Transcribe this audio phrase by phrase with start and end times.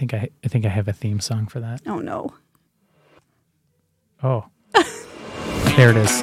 [0.00, 1.82] think I I think I have a theme song for that.
[1.86, 2.34] Oh no.
[4.22, 4.46] Oh.
[5.76, 6.22] there it is.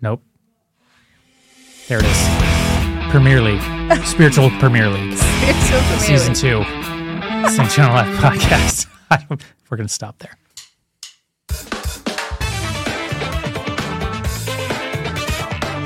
[0.00, 0.22] Nope.
[1.88, 3.10] There it is.
[3.10, 3.60] Premier League.
[4.04, 5.18] Spiritual Premier League.
[5.18, 6.64] Spiritual Premier Season League.
[6.64, 6.64] two.
[7.50, 7.70] St.
[7.70, 8.86] John Life podcast.
[9.10, 10.38] I don't, we're going to stop there.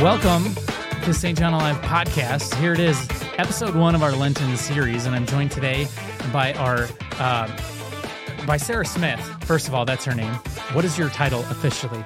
[0.01, 0.55] Welcome
[1.05, 1.37] to St.
[1.37, 2.55] John Alive podcast.
[2.61, 3.09] Here it is,
[3.39, 5.89] episode one of our Lenten series, and I'm joined today
[6.33, 6.89] by our
[7.19, 7.49] uh,
[8.47, 9.21] by Sarah Smith.
[9.45, 10.33] First of all, that's her name.
[10.73, 11.99] What is your title officially?
[11.99, 12.05] Uh,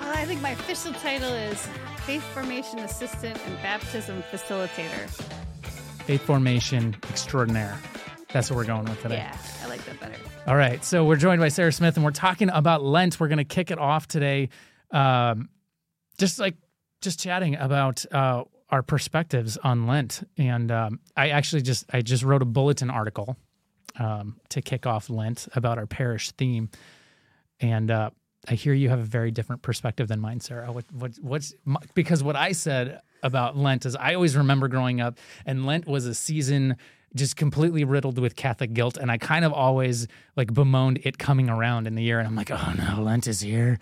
[0.00, 1.66] I think my official title is
[2.04, 5.08] Faith Formation Assistant and Baptism Facilitator.
[6.04, 7.76] Faith Formation Extraordinaire.
[8.32, 9.16] That's what we're going with today.
[9.16, 10.14] Yeah, I like that better.
[10.46, 10.84] All right.
[10.84, 13.18] So we're joined by Sarah Smith and we're talking about Lent.
[13.18, 14.50] We're going to kick it off today.
[14.90, 15.48] Um,
[16.18, 16.56] just like,
[17.00, 20.28] just chatting about uh, our perspectives on Lent.
[20.36, 23.36] And um, I actually just, I just wrote a bulletin article
[23.98, 26.70] um, to kick off Lent about our parish theme.
[27.60, 28.10] And uh,
[28.46, 30.70] I hear you have a very different perspective than mine, Sarah.
[30.70, 31.54] What, what, what's,
[31.94, 36.06] because what I said about Lent is I always remember growing up and Lent was
[36.06, 36.76] a season
[37.14, 38.98] just completely riddled with Catholic guilt.
[38.98, 42.18] And I kind of always like bemoaned it coming around in the year.
[42.18, 43.78] And I'm like, oh no, Lent is here.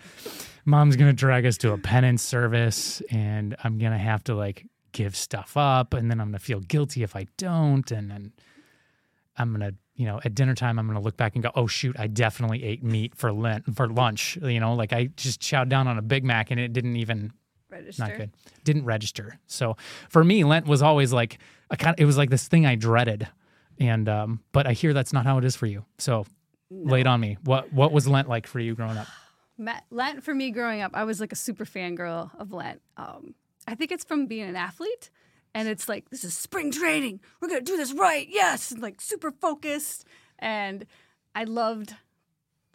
[0.65, 4.65] Mom's to drag us to a penance service and I'm to have to like
[4.97, 5.93] give stuff up.
[5.93, 7.89] And then I'm going to feel guilty if I don't.
[7.91, 8.33] And then
[9.37, 11.51] I'm going to, you know, at dinner time, I'm going to look back and go,
[11.55, 14.37] oh shoot, I definitely ate meat for Lent, for lunch.
[14.41, 17.31] You know, like I just chowed down on a Big Mac and it didn't even
[17.69, 18.03] Register.
[18.03, 18.31] not good.
[18.63, 19.39] Didn't register.
[19.45, 19.77] So
[20.09, 21.39] for me, Lent was always like
[21.69, 21.93] a kind.
[21.93, 23.27] Of, it was like this thing I dreaded,
[23.77, 25.85] and um, but I hear that's not how it is for you.
[25.97, 26.25] So
[26.71, 27.37] lay it on me.
[27.43, 29.07] What what was Lent like for you growing up?
[29.91, 32.81] Lent for me growing up, I was like a super fangirl of Lent.
[32.95, 33.35] Um,
[33.67, 35.09] I think it's from being an athlete,
[35.53, 37.19] and it's like this is spring training.
[37.41, 40.05] We're gonna do this right, yes, and like super focused.
[40.39, 40.85] And
[41.35, 41.95] I loved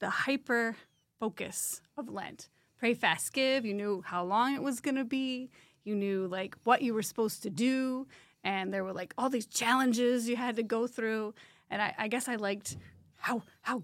[0.01, 0.77] the hyper
[1.19, 2.49] focus of Lent.
[2.79, 3.65] Pray, fast, give.
[3.65, 5.51] You knew how long it was gonna be.
[5.85, 8.07] You knew like what you were supposed to do,
[8.45, 11.35] and there were like all these challenges you had to go through.
[11.71, 12.77] And I, I guess I liked
[13.17, 13.83] how how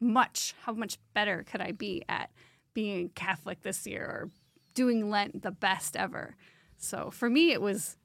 [0.00, 2.30] much how much better could I be at
[2.74, 4.30] being Catholic this year or
[4.74, 6.36] doing Lent the best ever.
[6.76, 7.96] So for me, it was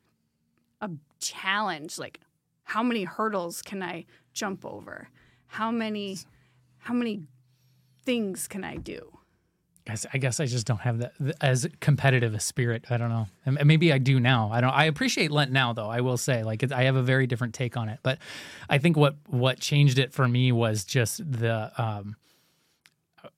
[0.82, 1.98] a challenge.
[1.98, 2.20] Like,
[2.64, 5.10] how many hurdles can I jump over?
[5.48, 6.18] How many
[6.80, 7.24] how many
[8.06, 9.20] things can I do?
[10.14, 12.86] I guess I just don't have that as competitive a spirit.
[12.92, 13.28] I don't know.
[13.46, 14.52] And maybe I do now.
[14.52, 14.72] I don't.
[14.72, 15.90] I appreciate Lent now, though.
[15.90, 18.00] I will say, like, I have a very different take on it.
[18.04, 18.20] But
[18.70, 21.72] I think what what changed it for me was just the.
[21.78, 22.16] Um,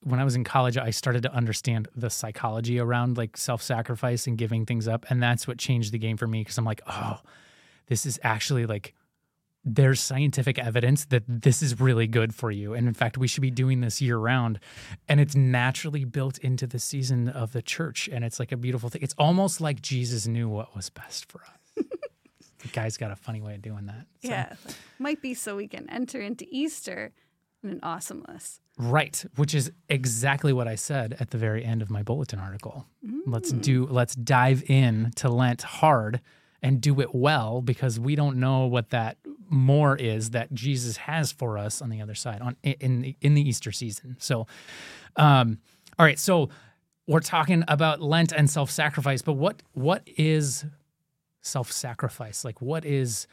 [0.02, 4.26] when I was in college, I started to understand the psychology around like self sacrifice
[4.26, 6.40] and giving things up, and that's what changed the game for me.
[6.40, 7.20] Because I'm like, oh,
[7.86, 8.94] this is actually like
[9.64, 12.74] there's scientific evidence that this is really good for you.
[12.74, 14.58] And in fact, we should be doing this year round.
[15.08, 18.08] And it's naturally built into the season of the church.
[18.10, 19.02] And it's like a beautiful thing.
[19.02, 21.86] It's almost like Jesus knew what was best for us.
[22.58, 24.06] the guy's got a funny way of doing that.
[24.24, 24.30] So.
[24.30, 24.54] Yeah,
[24.98, 27.12] might be so we can enter into Easter
[27.62, 28.60] in an awesomeness.
[28.78, 32.86] Right, which is exactly what I said at the very end of my bulletin article.
[33.26, 36.20] Let's do let's dive in to Lent hard
[36.62, 39.18] and do it well because we don't know what that
[39.48, 43.34] more is that Jesus has for us on the other side on in the, in
[43.34, 44.16] the Easter season.
[44.18, 44.46] So
[45.16, 45.58] um
[45.98, 46.48] all right, so
[47.06, 50.64] we're talking about Lent and self-sacrifice, but what what is
[51.42, 52.44] self-sacrifice?
[52.44, 53.26] Like what is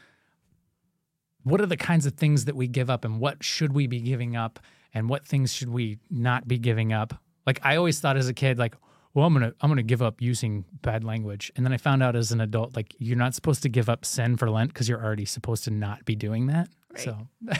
[1.44, 4.00] what are the kinds of things that we give up and what should we be
[4.00, 4.60] giving up
[4.94, 7.14] and what things should we not be giving up?
[7.46, 8.74] Like I always thought as a kid like
[9.12, 12.14] well, I'm gonna I'm gonna give up using bad language, and then I found out
[12.14, 15.02] as an adult, like you're not supposed to give up sin for Lent because you're
[15.02, 16.68] already supposed to not be doing that.
[16.92, 17.00] Right.
[17.00, 17.28] So,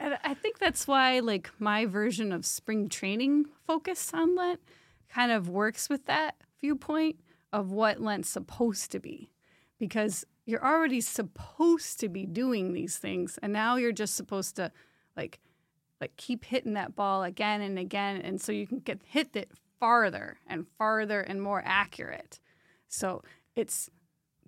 [0.00, 4.60] And I think that's why, like, my version of spring training focus on Lent
[5.10, 7.16] kind of works with that viewpoint
[7.52, 9.30] of what Lent's supposed to be.
[9.78, 14.72] Because you're already supposed to be doing these things, and now you're just supposed to,
[15.18, 15.38] like,
[16.00, 19.50] like keep hitting that ball again and again, and so you can get hit it
[19.78, 22.38] farther and farther and more accurate.
[22.88, 23.22] So
[23.54, 23.90] it's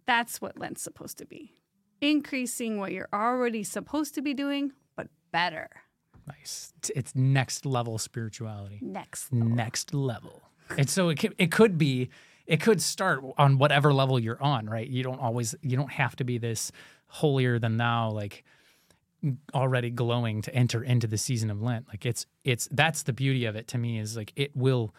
[0.07, 1.55] that's what Lent's supposed to be.
[2.01, 5.69] Increasing what you're already supposed to be doing, but better.
[6.27, 6.73] nice.
[6.95, 8.79] It's- next level spirituality.
[8.83, 9.33] Next.
[9.33, 9.49] level.
[9.49, 10.43] Next level.
[10.77, 12.09] And so it could, it could be
[12.47, 14.89] it could start on whatever level you're on, right?
[14.89, 16.73] You don't always you don't have to be this
[17.07, 18.43] holier than thou like
[19.55, 21.89] already glowing to enter into the season of Lent.
[21.89, 24.95] Like it's it's that's the beauty of it to me is like it will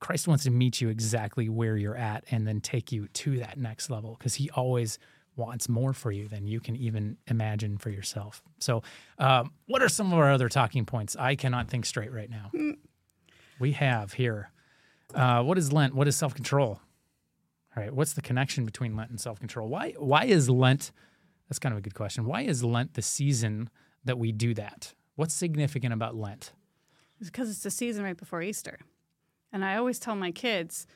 [0.00, 3.56] Christ wants to meet you exactly where you're at and then take you to that
[3.56, 4.98] next level because he always
[5.36, 8.42] wants more for you than you can even imagine for yourself.
[8.58, 8.82] So,
[9.18, 11.16] um, what are some of our other talking points?
[11.16, 12.50] I cannot think straight right now.
[13.58, 14.50] We have here
[15.14, 15.94] uh, what is Lent?
[15.94, 16.80] What is self control?
[17.76, 19.68] All right, what's the connection between Lent and self control?
[19.68, 20.92] Why why is Lent?
[21.52, 22.24] That's kind of a good question.
[22.24, 23.68] Why is Lent the season
[24.06, 24.94] that we do that?
[25.16, 26.54] What's significant about Lent?
[27.20, 28.78] It's because it's the season right before Easter.
[29.52, 30.86] And I always tell my kids,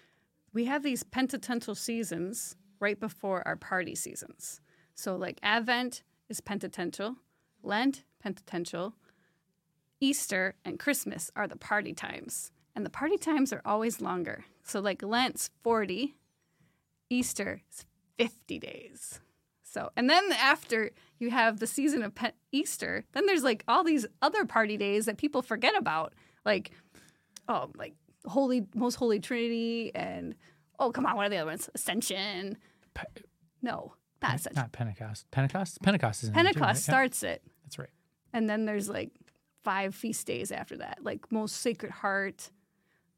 [0.54, 4.62] we have these penitential seasons right before our party seasons.
[4.94, 7.16] So, like Advent is penitential,
[7.62, 8.94] Lent, penitential,
[10.00, 12.50] Easter and Christmas are the party times.
[12.74, 14.46] And the party times are always longer.
[14.62, 16.14] So, like Lent's 40,
[17.10, 17.84] Easter is
[18.16, 19.20] 50 days.
[19.76, 23.84] So, and then after you have the season of Pe- Easter, then there's like all
[23.84, 26.14] these other party days that people forget about,
[26.46, 26.70] like,
[27.46, 27.92] oh, like
[28.24, 30.34] Holy, Most Holy Trinity, and
[30.78, 31.68] oh, come on, what are the other ones?
[31.74, 32.56] Ascension.
[32.94, 33.04] Pe-
[33.60, 33.92] No,
[34.22, 34.62] not Ascension.
[34.62, 35.30] Not Pentecost.
[35.30, 35.82] Pentecost.
[35.82, 36.76] Pentecost is too, Pentecost right?
[36.78, 37.90] Starts it, that's right.
[38.32, 39.10] and then there's like
[39.62, 42.48] five feast days after that, like Most Sacred Heart,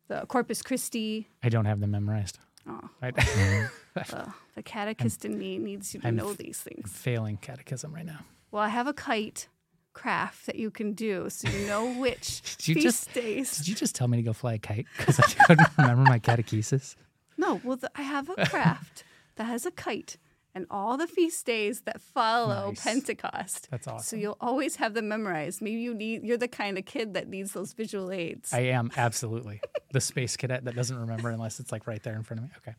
[0.09, 1.29] the Corpus Christi.
[1.41, 2.41] I don't have them memorized.
[2.69, 3.15] Oh, Right.
[4.13, 6.91] uh, the catechist in me needs you to I'm know these things.
[6.93, 8.21] Failing catechism right now.
[8.51, 9.49] Well, I have a kite
[9.95, 13.57] craft that you can do, so you know which Did you feast just- days.
[13.59, 16.19] Did you just tell me to go fly a kite because I couldn't remember my
[16.19, 16.95] catechesis?
[17.37, 19.05] No, well, the, I have a craft
[19.37, 20.17] that has a kite
[20.59, 22.83] and all the feast days that follow Nice.
[22.83, 23.69] Pentecost.
[23.71, 24.03] That's awesome.
[24.03, 25.63] So you'll always have them memorized.
[25.63, 28.53] Maybe you need you're the kind of kid that needs those visual aids.
[28.53, 29.61] I am absolutely
[29.93, 32.51] the space cadet that doesn't remember unless it's like right there in front of me.
[32.59, 32.75] Okay,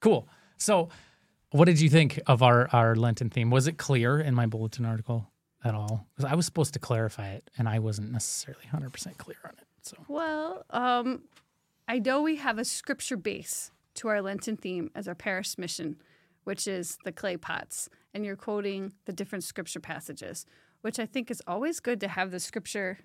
[0.00, 0.28] cool.
[0.58, 0.90] So,
[1.50, 3.48] what did you think of our our Lenten theme?
[3.50, 5.30] Was it clear in my bulletin article
[5.64, 6.06] at all?
[6.14, 9.52] Because I was supposed to clarify it, and I wasn't necessarily hundred percent clear on
[9.52, 9.64] it.
[9.80, 11.22] So, Well, um,
[11.88, 15.96] I know we have a scripture base to our Lenten theme as our parish mission,
[16.48, 20.46] which is the clay pots, and you're quoting the different scripture passages,
[20.80, 23.00] which I think is always good to have the scripture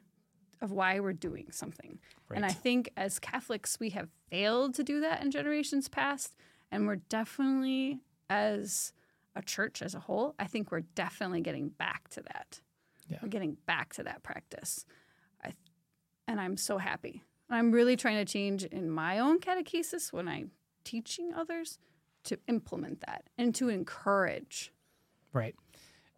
[0.62, 2.00] of why we're doing something.
[2.34, 6.38] And I think as Catholics, we have failed to do that in generations past,
[6.72, 8.00] and we're definitely,
[8.30, 8.94] as
[9.36, 12.62] a church as a whole, I think we're definitely getting back to that.
[13.10, 13.18] Yeah.
[13.22, 14.86] We're getting back to that practice
[16.28, 17.22] and I'm so happy.
[17.50, 20.51] I'm really trying to change in my own catechesis when I'm
[20.84, 21.80] teaching others
[22.25, 24.72] to implement that and to encourage.
[25.34, 25.56] Right.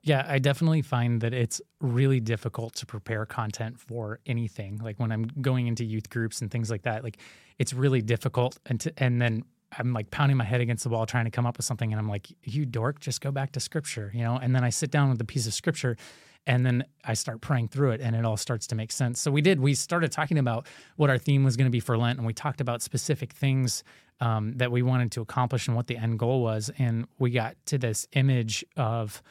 [0.04, 4.80] Yeah, I definitely find that it's really difficult to prepare content for anything.
[4.84, 7.18] Like when I'm going into youth groups and things like that, like
[7.58, 8.60] it's really difficult.
[8.68, 9.44] And to, and then
[9.78, 12.00] I'm like pounding my head against the wall trying to come up with something, and
[12.00, 14.38] I'm like, "You dork, just go back to scripture," you know.
[14.38, 15.98] And then I sit down with a piece of scripture,
[16.46, 19.20] and then I start praying through it, and it all starts to make sense.
[19.20, 19.60] So we did.
[19.60, 22.34] We started talking about what our theme was going to be for Lent, and we
[22.34, 23.84] talked about specific things
[24.20, 26.72] um, that we wanted to accomplish and what the end goal was.
[26.78, 29.22] And we got to this image of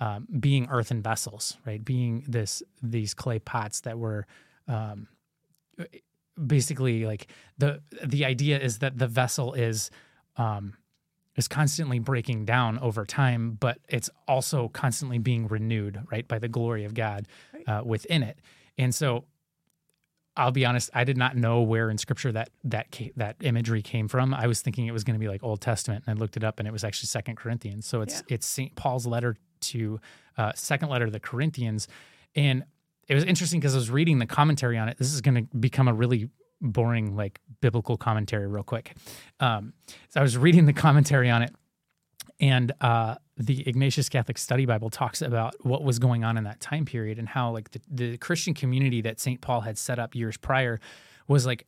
[0.00, 1.84] um, being earthen vessels, right?
[1.84, 4.26] Being this these clay pots that were
[4.68, 5.08] um,
[6.46, 9.90] basically like the the idea is that the vessel is
[10.36, 10.74] um,
[11.36, 16.48] is constantly breaking down over time, but it's also constantly being renewed, right, by the
[16.48, 17.26] glory of God
[17.66, 18.38] uh, within it.
[18.78, 19.24] And so,
[20.36, 23.82] I'll be honest, I did not know where in Scripture that that ca- that imagery
[23.82, 24.34] came from.
[24.34, 26.42] I was thinking it was going to be like Old Testament, and I looked it
[26.42, 27.86] up, and it was actually Second Corinthians.
[27.86, 30.00] So it's it's Saint Paul's letter to
[30.36, 31.86] uh, second letter to the Corinthians,
[32.34, 32.64] and
[33.08, 34.98] it was interesting because I was reading the commentary on it.
[34.98, 38.96] This is going to become a really boring like biblical commentary real quick.
[39.40, 39.74] Um,
[40.08, 41.54] so I was reading the commentary on it,
[42.40, 46.60] and uh, the Ignatius Catholic Study Bible talks about what was going on in that
[46.60, 49.40] time period and how like the, the Christian community that St.
[49.40, 50.80] Paul had set up years prior
[51.26, 51.66] was like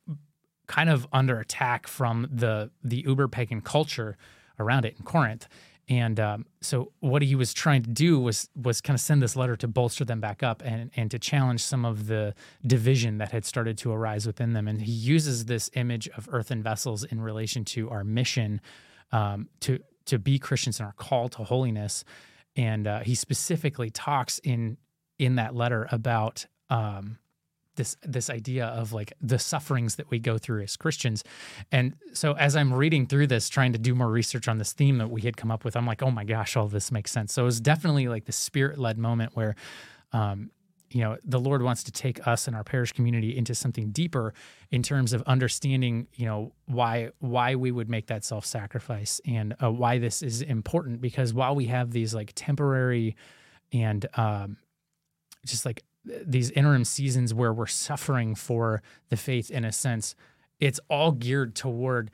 [0.66, 4.16] kind of under attack from the the uber pagan culture
[4.58, 5.48] around it in Corinth.
[5.88, 9.36] And um, so what he was trying to do was was kind of send this
[9.36, 12.34] letter to bolster them back up and and to challenge some of the
[12.66, 14.66] division that had started to arise within them.
[14.66, 18.60] And he uses this image of earthen vessels in relation to our mission
[19.12, 22.04] um, to to be Christians and our call to holiness.
[22.56, 24.78] And uh, he specifically talks in
[25.18, 27.18] in that letter about um,
[27.76, 31.22] this this idea of like the sufferings that we go through as Christians.
[31.70, 34.98] And so as I'm reading through this, trying to do more research on this theme
[34.98, 37.32] that we had come up with, I'm like, oh my gosh, all this makes sense.
[37.32, 39.54] So it was definitely like the spirit led moment where,
[40.12, 40.50] um,
[40.90, 44.32] you know, the Lord wants to take us and our parish community into something deeper
[44.70, 49.54] in terms of understanding, you know, why why we would make that self sacrifice and
[49.62, 51.00] uh, why this is important.
[51.00, 53.16] Because while we have these like temporary
[53.72, 54.56] and um,
[55.44, 60.14] just like these interim seasons where we're suffering for the faith in a sense,
[60.60, 62.10] it's all geared toward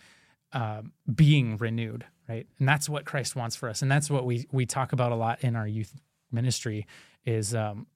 [0.52, 0.82] uh,
[1.14, 2.34] being renewed, right?
[2.36, 2.46] right?
[2.58, 5.16] And that's what Christ wants for us, and that's what we we talk about a
[5.16, 5.94] lot in our youth
[6.30, 6.86] ministry
[7.24, 7.86] is um,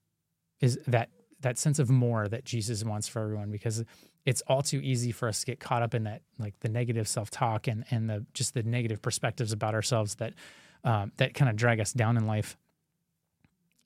[0.59, 1.09] is that
[1.41, 3.83] that sense of more that Jesus wants for everyone because
[4.25, 7.07] it's all too easy for us to get caught up in that like the negative
[7.07, 10.33] self-talk and and the just the negative perspectives about ourselves that
[10.83, 12.57] um, that kind of drag us down in life.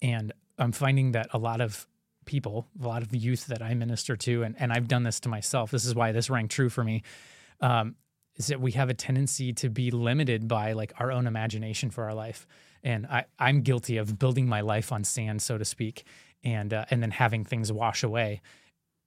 [0.02, 1.88] And i'm finding that a lot of
[2.26, 5.30] people a lot of youth that i minister to and, and i've done this to
[5.30, 7.02] myself this is why this rang true for me
[7.62, 7.96] um,
[8.36, 12.06] is that we have a tendency to be limited by like our own imagination for
[12.06, 12.48] our life.
[12.84, 16.04] And I, i'm guilty of building my life on sand so to speak
[16.44, 18.42] and uh, and then having things wash away.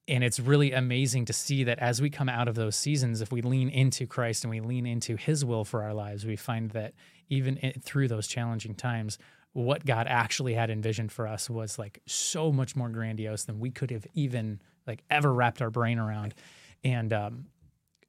[0.06, 3.32] And it's really amazing to see that as we come out of those seasons if
[3.32, 6.72] we lean into christ and we lean into his will for our lives we find
[6.72, 6.92] that
[7.30, 9.16] even in, through those challenging times
[9.54, 13.70] what god actually had envisioned for us was like so much more grandiose than we
[13.70, 16.34] could have even like ever wrapped our brain around.
[16.82, 17.46] And um,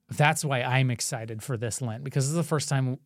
[0.09, 2.99] that's why i'm excited for this lent because this is the first time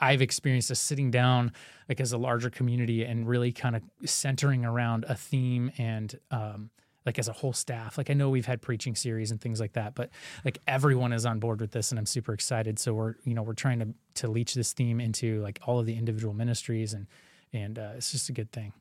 [0.00, 1.52] I've experienced us sitting down
[1.88, 6.70] like as a larger community and really kind of centering around a theme and um,
[7.06, 7.96] like as a whole staff.
[7.96, 10.10] Like I know we've had preaching series and things like that, but
[10.44, 12.78] like everyone is on board with this and I'm super excited.
[12.78, 13.88] So we're, you know, we're trying to
[14.22, 17.06] to leach this theme into like all of the individual ministries and
[17.52, 18.72] and uh, it's just a good thing.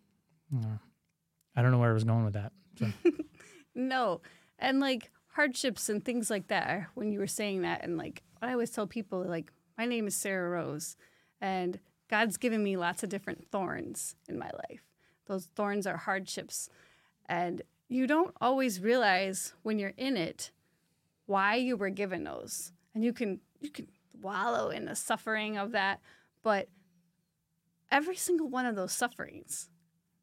[1.55, 2.51] I don't know where I was going with that.
[2.79, 2.88] So.
[3.75, 4.22] no.
[4.60, 8.51] And like hardships and things like that when you were saying that and like I
[8.51, 10.96] always tell people like my name is Sarah Rose,
[11.41, 11.79] and
[12.10, 14.82] God's given me lots of different thorns in my life.
[15.25, 16.70] Those thorns are hardships.
[17.27, 20.51] And you don't always realize when you're in it
[21.25, 22.72] why you were given those.
[22.94, 23.88] And you can you can
[24.22, 26.00] wallow in the suffering of that,
[26.44, 26.70] but
[27.91, 29.70] every single one of those sufferings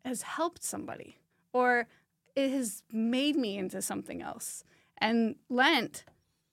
[0.05, 1.17] has helped somebody
[1.53, 1.87] or
[2.35, 4.65] it has made me into something else.
[4.99, 6.05] And Lent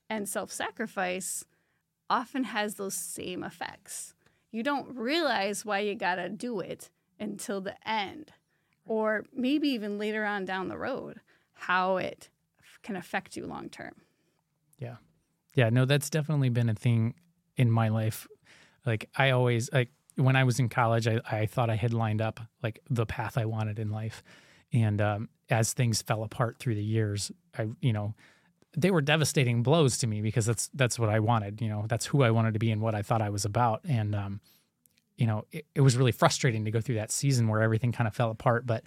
[0.10, 1.46] and self-sacrifice
[2.10, 4.16] often has those same effects.
[4.51, 6.89] You don't realize why you got to do it
[7.20, 8.32] until the end,
[8.86, 11.20] or maybe even later on down the road,
[11.54, 12.30] how it
[12.82, 13.94] can affect you long term.
[14.78, 14.96] Yeah.
[15.54, 15.70] Yeah.
[15.70, 17.13] No, that's definitely been a thing
[17.58, 18.28] in my life.
[18.86, 22.22] Like, I always, like, when I was in college, I, I thought I had lined
[22.22, 24.24] up like the path I wanted in life.
[24.72, 28.16] And um, as things fell apart through the years, I, you know,
[28.77, 31.61] they were devastating blows to me because that's that's what I wanted.
[31.61, 33.81] You know, that's who I wanted to be and what I thought I was about.
[33.88, 34.41] And um,
[35.17, 38.07] you know, it, it was really frustrating to go through that season where everything kind
[38.07, 38.65] of fell apart.
[38.65, 38.83] But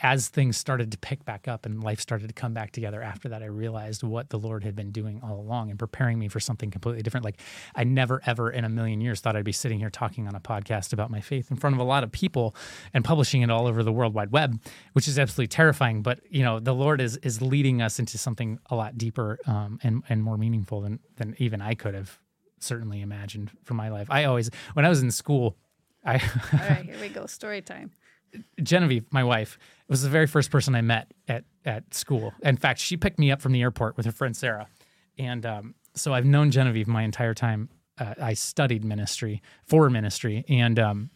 [0.00, 3.28] as things started to pick back up and life started to come back together after
[3.28, 6.40] that, I realized what the Lord had been doing all along and preparing me for
[6.40, 7.24] something completely different.
[7.24, 7.40] Like
[7.74, 10.40] I never, ever in a million years thought I'd be sitting here talking on a
[10.40, 12.56] podcast about my faith in front of a lot of people
[12.92, 14.60] and publishing it all over the World Wide Web,
[14.94, 16.02] which is absolutely terrifying.
[16.02, 19.78] But you know, the Lord is is leading us into something a lot deeper um,
[19.82, 22.18] and and more meaningful than than even I could have
[22.58, 24.08] certainly imagined for my life.
[24.10, 25.56] I always, when I was in school,
[26.04, 26.14] I.
[26.14, 27.26] all right, here we go.
[27.26, 27.92] Story time.
[28.62, 29.58] Genevieve, my wife,
[29.88, 32.32] was the very first person I met at at school.
[32.42, 34.68] In fact, she picked me up from the airport with her friend Sarah,
[35.18, 37.68] and um, so I've known Genevieve my entire time.
[37.98, 41.10] Uh, I studied ministry for ministry, and um,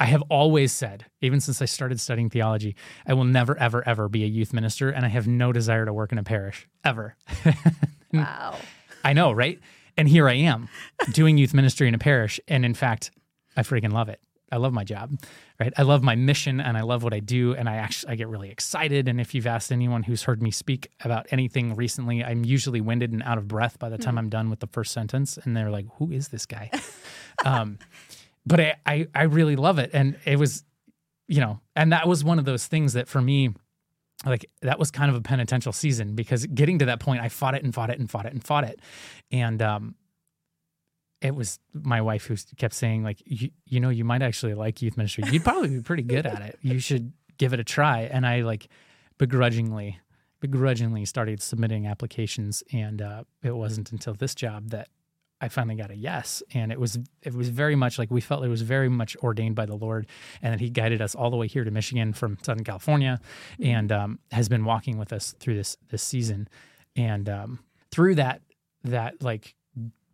[0.00, 4.08] I have always said, even since I started studying theology, I will never, ever, ever
[4.08, 7.16] be a youth minister, and I have no desire to work in a parish ever.
[8.12, 8.56] wow.
[9.04, 9.58] I know, right?
[9.96, 10.68] And here I am
[11.12, 13.10] doing youth ministry in a parish, and in fact,
[13.56, 14.20] I freaking love it.
[14.50, 15.18] I love my job,
[15.60, 15.72] right?
[15.76, 18.28] I love my mission and I love what I do and I actually I get
[18.28, 22.44] really excited and if you've asked anyone who's heard me speak about anything recently, I'm
[22.44, 24.18] usually winded and out of breath by the time mm.
[24.18, 26.70] I'm done with the first sentence and they're like, "Who is this guy?"
[27.44, 27.78] um,
[28.46, 30.64] but I, I I really love it and it was
[31.28, 33.50] you know, and that was one of those things that for me
[34.26, 37.54] like that was kind of a penitential season because getting to that point I fought
[37.54, 38.80] it and fought it and fought it and fought it.
[39.30, 39.94] And um
[41.20, 44.82] it was my wife who kept saying like you, you know you might actually like
[44.82, 45.24] youth ministry.
[45.30, 46.58] You'd probably be pretty good at it.
[46.62, 48.02] You should give it a try.
[48.02, 48.68] And i like
[49.16, 49.98] begrudgingly
[50.40, 54.88] begrudgingly started submitting applications and uh, it wasn't until this job that
[55.40, 56.42] i finally got a yes.
[56.52, 59.56] And it was it was very much like we felt it was very much ordained
[59.56, 60.06] by the lord
[60.42, 63.20] and that he guided us all the way here to michigan from southern california
[63.54, 63.70] mm-hmm.
[63.70, 66.48] and um, has been walking with us through this this season.
[66.94, 67.60] And um,
[67.90, 68.42] through that
[68.84, 69.54] that like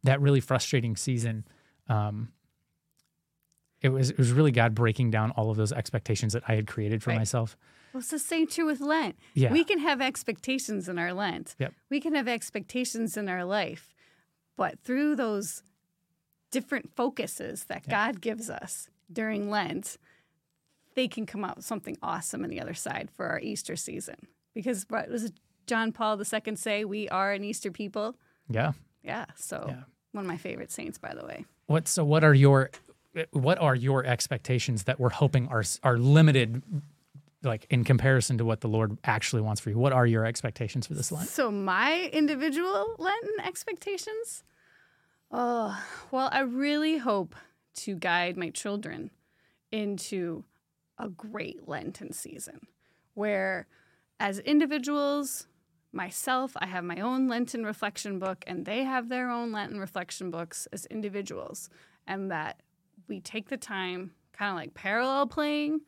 [0.05, 1.45] that really frustrating season,
[1.89, 2.29] um,
[3.81, 6.67] it was it was really God breaking down all of those expectations that I had
[6.67, 7.19] created for right.
[7.19, 7.57] myself.
[7.93, 9.17] Well, it's the same true with Lent.
[9.35, 9.53] Yeah.
[9.53, 11.55] We can have expectations in our Lent.
[11.59, 11.75] Yep.
[11.91, 13.95] We can have expectations in our life,
[14.57, 15.63] but through those
[16.51, 17.91] different focuses that yep.
[17.91, 19.97] God gives us during Lent,
[20.95, 24.17] they can come out something awesome on the other side for our Easter season.
[24.55, 25.33] Because what was
[25.67, 26.85] John Paul II say?
[26.85, 28.17] We are an Easter people.
[28.49, 28.73] Yeah.
[29.03, 29.27] Yeah.
[29.37, 29.83] So yeah.
[30.15, 31.45] One of my favorite saints, by the way.
[31.67, 32.71] What so what are your
[33.33, 36.63] what are your expectations that we're hoping are are limited
[37.43, 39.79] like in comparison to what the Lord actually wants for you?
[39.79, 41.29] What are your expectations for this Lent?
[41.29, 44.45] So my individual Lenten expectations?
[45.33, 45.77] Oh,
[46.13, 47.35] well, I really hope
[47.79, 49.11] to guide my children
[49.73, 50.45] into
[50.97, 52.61] a great Lenten season
[53.15, 53.67] where
[54.21, 55.49] as individuals,
[55.95, 60.31] myself, I have my own Lenten reflection book and they have their own Lenten reflection
[60.31, 61.69] books as individuals
[62.07, 62.61] and that
[63.09, 65.81] we take the time kind of like parallel playing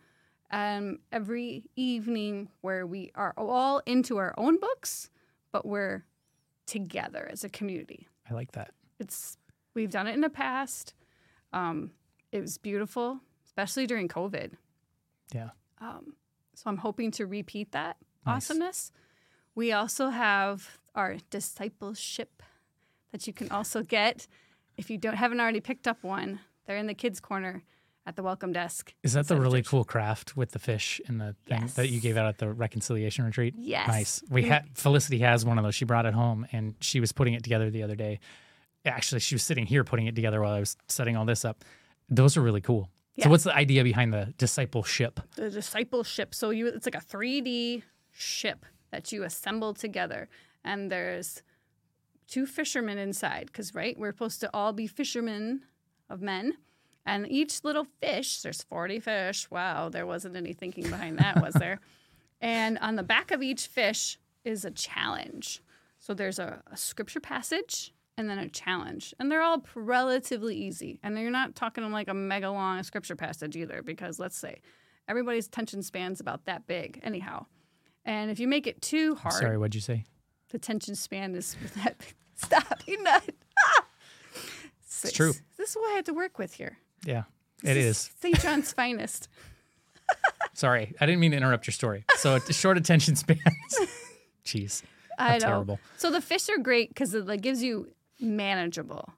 [0.51, 5.11] um, every evening where we are all into our own books,
[5.51, 6.05] but we're
[6.67, 8.07] together as a community.
[8.31, 8.71] I like that.
[8.99, 9.37] It's
[9.75, 10.95] we've done it in the past.
[11.53, 11.91] Um,
[12.33, 14.53] it was beautiful, especially during COVID.
[15.35, 15.51] Yeah.
[15.81, 16.15] Um,
[16.55, 18.51] so I'm hoping to repeat that Nice.
[18.51, 18.93] awesomeness.
[19.57, 22.43] We also have our discipleship
[23.11, 24.29] that you can also get
[24.77, 26.41] if you don't haven't already picked up one.
[26.67, 27.63] They're in the kids corner
[28.05, 28.93] at the welcome desk.
[29.03, 32.19] Is that the really cool craft with the fish and the thing that you gave
[32.19, 33.55] out at the reconciliation retreat?
[33.57, 33.89] Yes.
[33.89, 34.23] Nice.
[34.29, 35.75] We had Felicity has one of those.
[35.75, 38.21] She brought it home and she was putting it together the other day.
[38.85, 41.65] Actually, she was sitting here putting it together while I was setting all this up.
[42.11, 42.91] Those are really cool.
[43.23, 45.19] So what's the idea behind the discipleship?
[45.35, 46.35] the discipleship.
[46.35, 47.83] So you it's like a 3D
[48.13, 50.27] ship that you assemble together
[50.65, 51.43] and there's
[52.27, 55.63] two fishermen inside cuz right, we're supposed to all be fishermen
[56.09, 56.57] of men.
[57.05, 59.51] And each little fish, there's 40 fish.
[59.51, 61.81] Wow, there wasn't any thinking behind that, was there?
[62.39, 65.63] And on the back of each fish is a challenge.
[65.99, 69.15] So there's a, a scripture passage and then a challenge.
[69.19, 71.01] And they're all relatively easy.
[71.03, 74.61] And you're not talking like a mega long scripture passage either, because let's say
[75.09, 77.47] everybody's attention span's about that big, anyhow.
[78.07, 80.05] And if you make it too hard, Sorry, what'd you say?
[80.51, 81.97] the attention span is that.
[82.37, 83.25] Stop, you nut.
[85.03, 85.33] It's true.
[85.59, 86.79] This is what I have to work with here.
[87.05, 87.25] Yeah,
[87.63, 88.11] it This is.
[88.21, 88.41] St.
[88.41, 89.29] John's finest.
[90.55, 92.05] Sorry, I didn't mean to interrupt your story.
[92.17, 93.41] So a short attention spans.
[94.45, 94.83] Jeez,
[95.19, 95.39] I know.
[95.47, 95.81] terrible.
[95.99, 99.11] So the fish are great because it like gives you manageable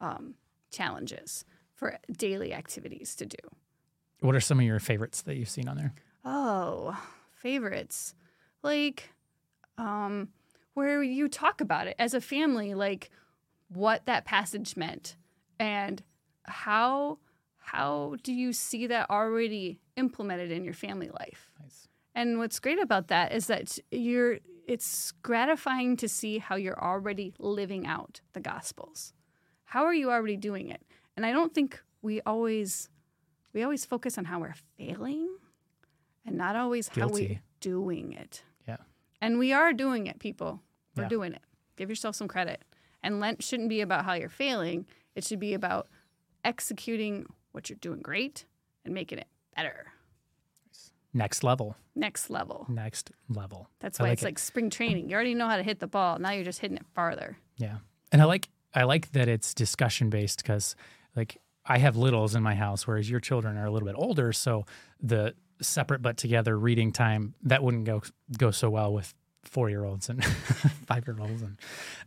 [0.00, 0.34] um,
[0.72, 3.36] challenges for daily activities to do.
[4.20, 5.92] What are some of your favorites that you've seen on there?
[6.24, 6.96] Oh,
[7.40, 8.14] favorites.
[8.62, 9.10] Like
[9.78, 10.28] um
[10.74, 13.10] where you talk about it as a family like
[13.68, 15.16] what that passage meant
[15.58, 16.02] and
[16.44, 17.18] how
[17.58, 21.52] how do you see that already implemented in your family life?
[21.60, 21.88] Nice.
[22.14, 27.32] And what's great about that is that you're it's gratifying to see how you're already
[27.38, 29.12] living out the gospels.
[29.64, 30.82] How are you already doing it?
[31.16, 32.88] And I don't think we always
[33.52, 35.28] we always focus on how we're failing
[36.24, 38.42] and not always how we're doing it.
[38.66, 38.78] Yeah.
[39.20, 40.60] And we are doing it, people.
[40.96, 41.08] We're Yeah.
[41.08, 41.42] doing it.
[41.76, 42.62] Give yourself some credit.
[43.02, 44.86] And Lent shouldn't be about how you're failing.
[45.14, 45.88] It should be about
[46.44, 48.44] executing what you're doing great
[48.84, 49.92] and making it better.
[51.12, 51.76] Next level.
[51.94, 52.66] Next level.
[52.68, 53.68] Next level.
[53.80, 54.26] That's why like it's it.
[54.26, 55.08] like spring training.
[55.08, 56.18] You already know how to hit the ball.
[56.18, 57.36] Now you're just hitting it farther.
[57.56, 57.78] Yeah.
[58.12, 60.76] And I like I like that it's discussion based because
[61.16, 64.32] like I have littles in my house, whereas your children are a little bit older.
[64.32, 64.66] So
[65.00, 68.02] the separate but together reading time that wouldn't go
[68.38, 70.24] go so well with four year olds and
[70.86, 71.58] five year olds and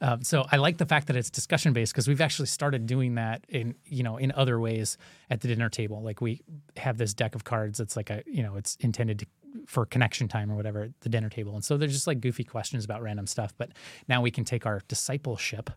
[0.01, 3.15] um, so I like the fact that it's discussion based because we've actually started doing
[3.15, 4.97] that in you know in other ways
[5.29, 6.01] at the dinner table.
[6.01, 6.41] Like we
[6.77, 9.25] have this deck of cards that's like a you know it's intended to
[9.67, 11.53] for connection time or whatever at the dinner table.
[11.53, 13.71] And so there's just like goofy questions about random stuff but
[14.07, 15.69] now we can take our discipleship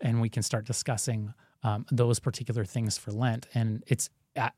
[0.00, 3.46] and we can start discussing um, those particular things for lent.
[3.54, 4.10] And it's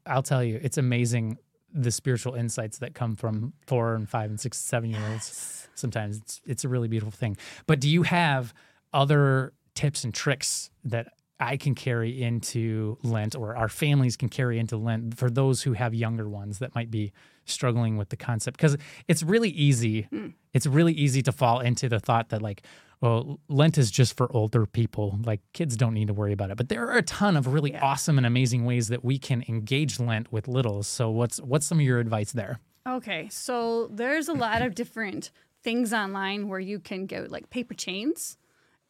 [0.05, 1.39] i'll tell you it's amazing
[1.73, 5.69] the spiritual insights that come from four and five and six seven year olds.
[5.75, 7.37] Sometimes it's, it's a really beautiful thing.
[7.67, 8.53] But do you have
[8.93, 14.59] other tips and tricks that i can carry into lent or our families can carry
[14.59, 17.13] into lent for those who have younger ones that might be
[17.45, 18.57] struggling with the concept.
[18.57, 18.77] Because
[19.09, 20.03] it's really easy.
[20.03, 20.29] Hmm.
[20.53, 22.63] It's really easy to fall into the thought that like
[23.01, 25.19] well lent is just for older people.
[25.25, 26.57] Like kids don't need to worry about it.
[26.57, 29.99] But there are a ton of really awesome and amazing ways that we can engage
[29.99, 30.87] lent with littles.
[30.87, 32.61] So what's what's some of your advice there?
[32.87, 35.31] Okay, so there's a lot of different
[35.63, 38.37] things online where you can go like paper chains,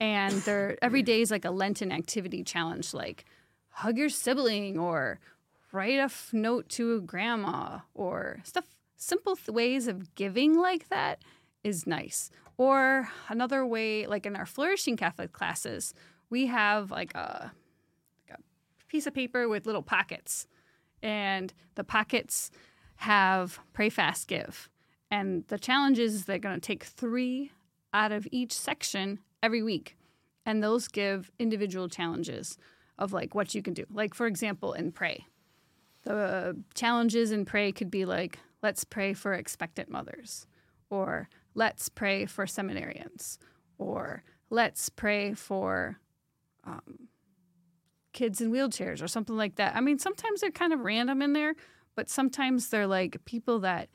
[0.03, 3.25] and there every day is like a Lenten activity challenge, like
[3.69, 5.21] hug your sibling or
[5.71, 8.65] write a f- note to a grandma or stuff.
[8.97, 11.23] Simple th- ways of giving like that
[11.63, 12.31] is nice.
[12.59, 15.95] Or another way, like in our flourishing Catholic classes,
[16.31, 17.53] we have like a,
[18.29, 18.43] like a
[18.89, 20.49] piece of paper with little pockets,
[21.01, 22.51] and the pockets
[22.97, 24.69] have pray fast give
[25.13, 27.53] and the challenge is they're going to take three
[27.93, 29.97] out of each section every week
[30.45, 32.59] and those give individual challenges
[32.99, 33.85] of like what you can do.
[33.91, 35.27] Like for example, in pray,
[36.03, 40.47] the challenges in pray could be like let's pray for expectant mothers,
[40.91, 43.39] or let's pray for seminarians,
[43.79, 45.99] or let's pray for
[46.65, 47.09] um,
[48.13, 49.75] kids in wheelchairs or something like that.
[49.75, 51.55] I mean, sometimes they're kind of random in there,
[51.97, 53.89] but sometimes they're like people that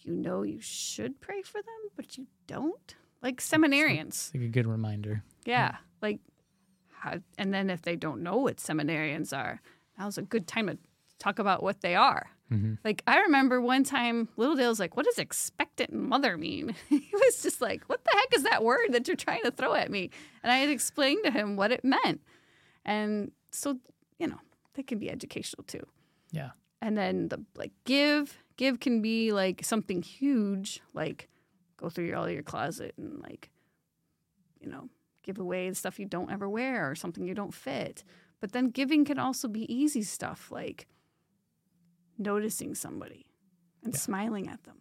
[0.00, 2.94] you know you should pray for them, but you don't.
[3.22, 4.08] Like seminarians.
[4.08, 5.22] It's like a good reminder.
[5.44, 5.76] Yeah.
[6.00, 6.20] Like,
[6.92, 9.60] how, and then if they don't know what seminarians are,
[9.98, 10.78] now's a good time to
[11.18, 12.30] talk about what they are.
[12.52, 12.74] Mm-hmm.
[12.84, 16.74] Like, I remember one time, Little Dale's like, What does expectant mother mean?
[16.88, 19.74] he was just like, What the heck is that word that you're trying to throw
[19.74, 20.10] at me?
[20.42, 22.22] And I had explained to him what it meant.
[22.84, 23.78] And so,
[24.18, 24.38] you know,
[24.74, 25.86] they can be educational too.
[26.32, 26.50] Yeah.
[26.80, 31.28] And then the like give, give can be like something huge, like
[31.78, 33.48] go through all your closet and like,
[34.60, 34.88] you know,
[35.22, 38.04] give away the stuff you don't ever wear or something you don't fit.
[38.40, 40.86] But then giving can also be easy stuff like
[42.18, 43.26] noticing somebody
[43.82, 43.98] and Yeah.
[44.00, 44.80] smiling at them.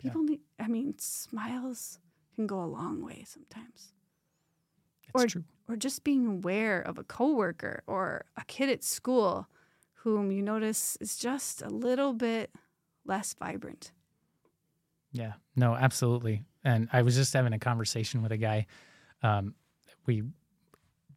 [0.00, 0.10] Yeah.
[0.10, 1.98] People need, I mean, smiles
[2.34, 3.92] can go a long way sometimes.
[5.04, 5.44] It's Or- true.
[5.68, 9.48] Or just being aware of a coworker or a kid at school
[10.02, 12.54] whom you notice is just a little bit
[13.06, 13.92] less vibrant.
[15.14, 16.42] Yeah, no, absolutely.
[16.64, 18.66] And I was just having a conversation with a guy.
[19.22, 19.54] Um,
[20.06, 20.24] we,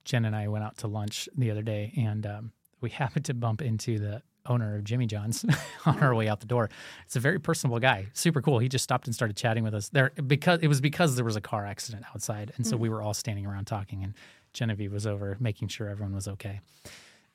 [0.05, 3.33] Jen and I went out to lunch the other day, and um, we happened to
[3.33, 5.43] bump into the owner of Jimmy John's
[5.85, 6.69] on our way out the door.
[7.05, 8.59] It's a very personable guy, super cool.
[8.59, 11.35] He just stopped and started chatting with us there because it was because there was
[11.35, 14.13] a car accident outside, and so we were all standing around talking, and
[14.53, 16.61] Genevieve was over making sure everyone was okay,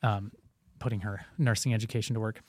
[0.04, 0.30] um,
[0.78, 2.40] putting her nursing education to work.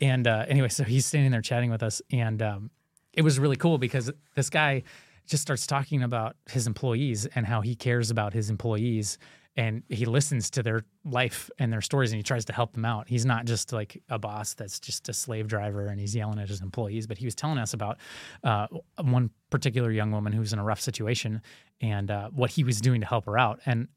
[0.00, 2.70] And uh, anyway, so he's standing there chatting with us, and um,
[3.18, 4.84] it was really cool because this guy
[5.26, 9.18] just starts talking about his employees and how he cares about his employees
[9.56, 12.84] and he listens to their life and their stories and he tries to help them
[12.84, 13.08] out.
[13.08, 16.48] He's not just like a boss that's just a slave driver and he's yelling at
[16.48, 17.98] his employees, but he was telling us about
[18.44, 18.68] uh,
[19.02, 21.42] one particular young woman who was in a rough situation
[21.80, 23.58] and uh, what he was doing to help her out.
[23.66, 23.88] And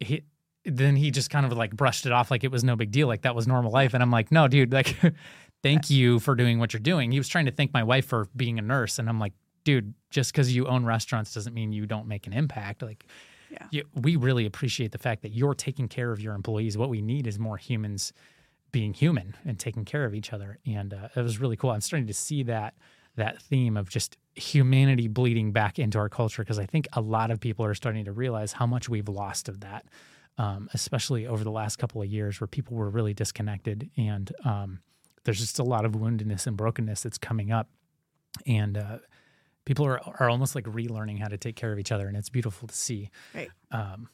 [0.00, 0.22] he,
[0.64, 3.06] then he just kind of like brushed it off like it was no big deal,
[3.06, 3.92] like that was normal life.
[3.92, 4.96] And I'm like, no, dude, like,
[5.66, 7.10] thank you for doing what you're doing.
[7.12, 9.32] He was trying to thank my wife for being a nurse, and I'm like,
[9.64, 12.82] dude, just because you own restaurants doesn't mean you don't make an impact.
[12.82, 13.06] Like,
[13.50, 13.66] Yeah.
[13.70, 16.76] you, we really appreciate the fact that you're taking care of your employees.
[16.78, 18.12] What we need is more humans
[18.72, 21.70] being human and taking care of each other, and uh, it was really cool.
[21.70, 22.74] I'm starting to see that
[23.16, 27.30] that theme of just humanity bleeding back into our culture because I think a lot
[27.30, 29.86] of people are starting to realize how much we've lost of that,
[30.36, 34.80] um, especially over the last couple of years where people were really disconnected and um,
[35.26, 37.68] there's just a lot of woundedness and brokenness that's coming up,
[38.46, 38.98] and uh,
[39.64, 42.30] people are are almost like relearning how to take care of each other, and it's
[42.30, 43.10] beautiful to see.
[43.34, 43.50] Right.
[43.70, 44.08] Um,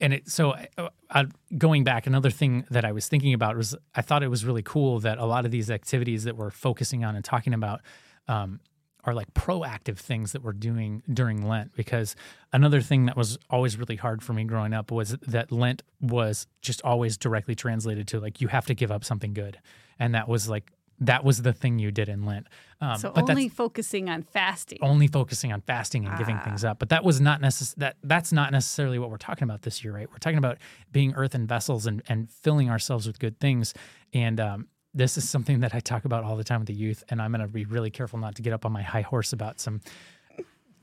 [0.00, 1.24] and it so uh, uh,
[1.56, 4.62] going back, another thing that I was thinking about was I thought it was really
[4.62, 7.80] cool that a lot of these activities that we're focusing on and talking about.
[8.28, 8.60] Um,
[9.06, 12.16] are like proactive things that we're doing during Lent because
[12.54, 16.46] another thing that was always really hard for me growing up was that Lent was
[16.62, 19.58] just always directly translated to like you have to give up something good,
[19.98, 22.46] and that was like that was the thing you did in Lent.
[22.80, 24.78] Um, so but only focusing on fasting.
[24.80, 26.78] only focusing on fasting and giving things up.
[26.78, 29.92] But that was not necess- that that's not necessarily what we're talking about this year,
[29.92, 30.08] right?
[30.08, 30.58] We're talking about
[30.92, 33.74] being earthen vessels and and filling ourselves with good things.
[34.12, 37.02] And um, this is something that I talk about all the time with the youth,
[37.08, 39.32] and I'm going to be really careful not to get up on my high horse
[39.32, 39.80] about some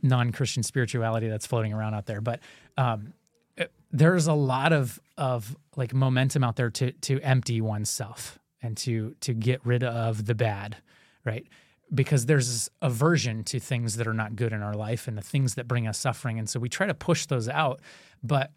[0.01, 2.21] non-Christian spirituality that's floating around out there.
[2.21, 2.39] But
[2.77, 3.13] um,
[3.55, 8.77] it- there's a lot of of like momentum out there to to empty oneself and
[8.77, 10.77] to to get rid of the bad,
[11.25, 11.47] right?
[11.93, 15.55] Because there's aversion to things that are not good in our life and the things
[15.55, 17.81] that bring us suffering, and so we try to push those out,
[18.23, 18.51] but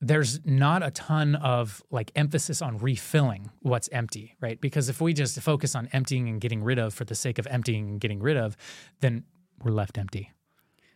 [0.00, 4.60] there's not a ton of like emphasis on refilling what's empty, right?
[4.60, 7.46] Because if we just focus on emptying and getting rid of for the sake of
[7.46, 8.56] emptying and getting rid of,
[9.00, 9.24] then
[9.62, 10.30] we're left empty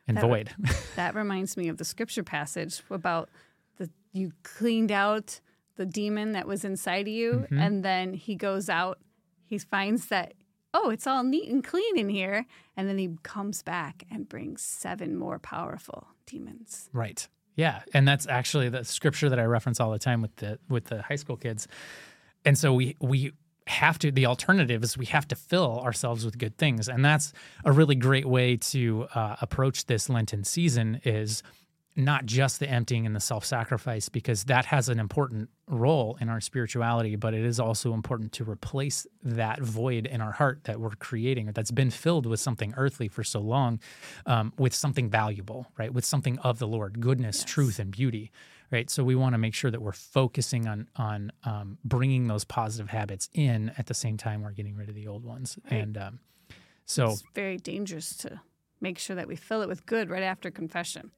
[0.07, 0.51] and That- void.
[0.96, 3.31] That reminds me of the scripture passage about
[3.79, 5.40] the you cleaned out
[5.78, 7.58] the demon that was inside of you, Mm-hmm.
[7.58, 8.98] and then he goes out.
[9.46, 10.34] He finds that
[10.74, 12.44] oh, it's all neat and clean in here,
[12.76, 16.90] and then he comes back and brings seven more powerful demons.
[16.92, 17.26] Right.
[17.56, 20.84] Yeah, and that's actually the scripture that I reference all the time with the with
[20.84, 21.66] the high school kids.
[22.44, 23.32] And so we we
[23.66, 27.32] have to the alternative is we have to fill ourselves with good things, and that's
[27.64, 31.42] a really great way to uh, approach this Lenten season is
[31.98, 36.28] not just the emptying and the self sacrifice, because that has an important role in
[36.28, 40.80] our spirituality, but it is also important to replace that void in our heart that
[40.80, 43.80] we're creating or that's been filled with something earthly for so long
[44.26, 45.92] um, with something valuable, right?
[45.92, 47.44] With something of the Lord, goodness, Yes.
[47.50, 48.30] truth, and beauty.
[48.70, 52.44] Right, so we want to make sure that we're focusing on on um, bringing those
[52.44, 55.80] positive habits in at the same time we're getting rid of the old ones, Right.
[55.80, 56.18] and um,
[56.84, 58.42] so It's very dangerous to
[58.80, 61.11] make sure that we fill it with good right after confession.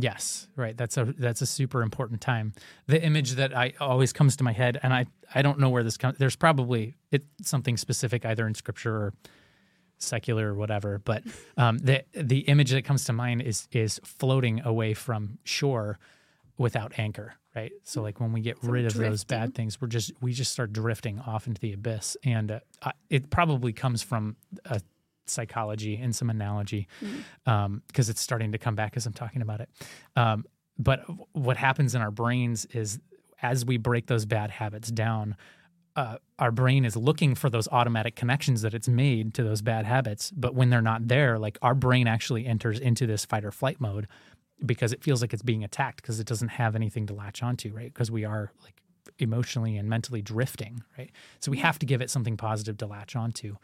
[0.00, 0.76] Yes, right.
[0.76, 2.52] That's a that's a super important time.
[2.86, 5.82] The image that I always comes to my head, and I I don't know where
[5.82, 6.18] this comes.
[6.18, 9.14] There's probably it's something specific either in scripture or
[9.98, 10.98] secular or whatever.
[10.98, 11.24] But
[11.56, 15.98] um, the the image that comes to mind is is floating away from shore
[16.56, 17.34] without anchor.
[17.56, 17.72] Right.
[17.82, 20.52] So like when we get So rid of those bad things, we're just we just
[20.52, 24.80] start drifting off into the abyss, and uh, I- it probably comes from a
[25.30, 26.88] psychology and some analogy
[27.44, 29.68] because it's starting to come back as I'm talking about it.
[30.16, 30.44] Um,
[30.78, 33.00] but what happens in our brains is
[33.42, 35.36] as we break those bad habits down,
[35.96, 39.84] uh, our brain is looking for those automatic connections that it's made to those bad
[39.84, 40.30] habits.
[40.30, 43.80] But when they're not there, like our brain actually enters into this fight or flight
[43.80, 44.06] mode
[44.64, 47.72] because it feels like it's being attacked because it doesn't have anything to latch onto,
[47.72, 47.92] right?
[47.92, 48.80] Because we are like
[49.18, 51.10] emotionally and mentally drifting, right?
[51.40, 53.56] So we have to give it something positive to latch onto,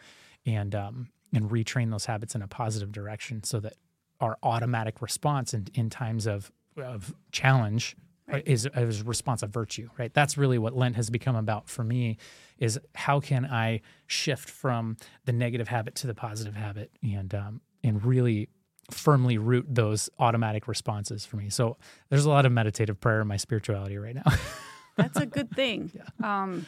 [0.46, 3.74] and um, and retrain those habits in a positive direction so that
[4.20, 8.42] our automatic response in, in times of of challenge Right.
[8.48, 10.12] is, is a response of virtue, right?
[10.14, 12.16] That's really what Lent has become about for me
[12.56, 17.60] is how can I shift from the negative habit to the positive habit and um,
[17.82, 18.48] and really
[18.90, 21.50] firmly root those automatic responses for me.
[21.50, 21.76] So
[22.08, 24.32] there's a lot of meditative prayer in my spirituality right now.
[24.96, 25.92] That's a good thing.
[26.22, 26.64] Um,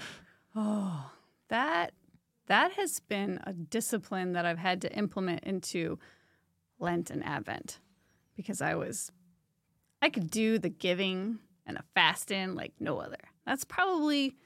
[0.55, 1.11] oh,
[1.49, 1.95] that
[2.47, 5.99] that has been a discipline that I've had to implement into
[6.79, 7.81] Lent and Advent
[8.37, 9.11] because I was
[10.03, 13.19] I could do the giving and a fasting like no other.
[13.45, 14.37] That's probably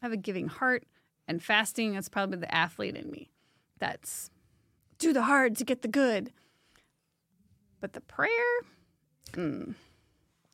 [0.00, 0.84] I have a giving heart
[1.26, 3.30] and fasting is probably the athlete in me.
[3.78, 4.30] That's
[4.98, 6.32] do the hard to get the good.
[7.80, 8.30] But the prayer,
[9.32, 9.74] mm,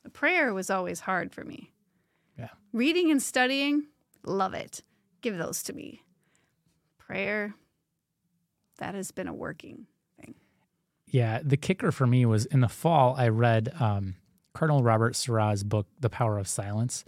[0.03, 1.71] the prayer was always hard for me.
[2.37, 2.49] Yeah.
[2.71, 3.87] Reading and studying,
[4.23, 4.83] love it.
[5.21, 6.03] Give those to me.
[7.05, 7.53] Prayer,
[8.79, 9.85] that has been a working
[10.19, 10.35] thing.
[11.07, 13.15] Yeah, the kicker for me was in the fall.
[13.17, 14.15] I read um,
[14.53, 17.05] Cardinal Robert Sarah's book, The Power of Silence.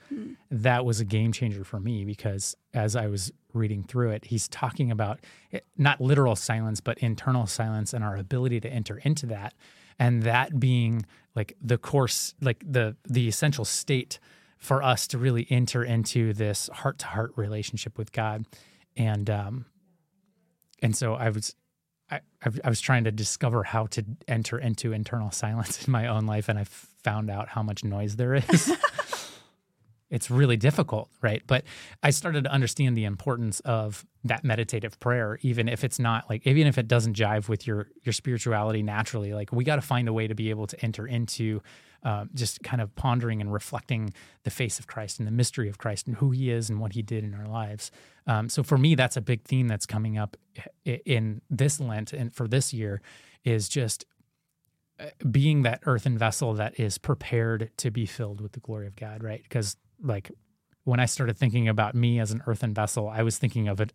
[0.51, 4.47] That was a game changer for me because as I was reading through it, he's
[4.47, 9.25] talking about it, not literal silence, but internal silence and our ability to enter into
[9.27, 9.53] that,
[9.97, 11.05] and that being
[11.35, 14.19] like the course, like the the essential state
[14.57, 18.45] for us to really enter into this heart to heart relationship with God,
[18.95, 19.65] and um,
[20.81, 21.55] and so I was
[22.09, 22.21] I,
[22.63, 26.49] I was trying to discover how to enter into internal silence in my own life,
[26.49, 28.71] and I found out how much noise there is.
[30.09, 31.41] it's really difficult, right?
[31.45, 31.65] But
[32.01, 36.45] I started to understand the importance of that meditative prayer, even if it's not like,
[36.47, 39.33] even if it doesn't jive with your your spirituality naturally.
[39.33, 41.61] Like we got to find a way to be able to enter into
[42.03, 45.77] um, just kind of pondering and reflecting the face of Christ and the mystery of
[45.77, 47.91] Christ and who He is and what He did in our lives.
[48.25, 50.37] Um, so for me, that's a big theme that's coming up
[50.85, 53.01] in this Lent and for this year
[53.43, 54.05] is just
[54.99, 58.95] uh, being that earthen vessel that is prepared to be filled with the glory of
[58.95, 59.43] God, right?
[59.43, 60.31] Because like
[60.83, 63.93] when I started thinking about me as an earthen vessel, I was thinking of it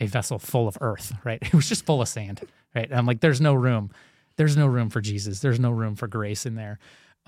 [0.00, 1.38] a vessel full of earth, right?
[1.42, 2.42] It was just full of sand,
[2.74, 2.88] right?
[2.88, 3.90] And I'm like, there's no room.
[4.36, 5.40] There's no room for Jesus.
[5.40, 6.78] There's no room for grace in there.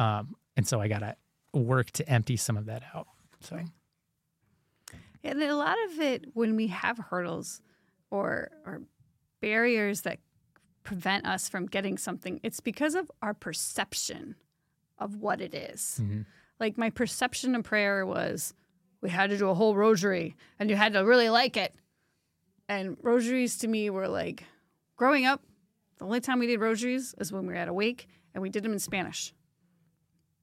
[0.00, 1.14] Um, and so I got to
[1.52, 3.06] work to empty some of that out.
[3.40, 3.60] So,
[5.22, 7.60] And a lot of it, when we have hurdles
[8.10, 8.82] or or
[9.40, 10.18] barriers that
[10.82, 14.34] prevent us from getting something, it's because of our perception
[14.98, 16.00] of what it is.
[16.02, 16.24] Mhm.
[16.58, 18.54] Like my perception of prayer was,
[19.00, 21.74] we had to do a whole rosary, and you had to really like it.
[22.68, 24.44] And rosaries to me were like,
[24.96, 25.42] growing up,
[25.98, 28.50] the only time we did rosaries is when we were at a wake, and we
[28.50, 29.34] did them in Spanish.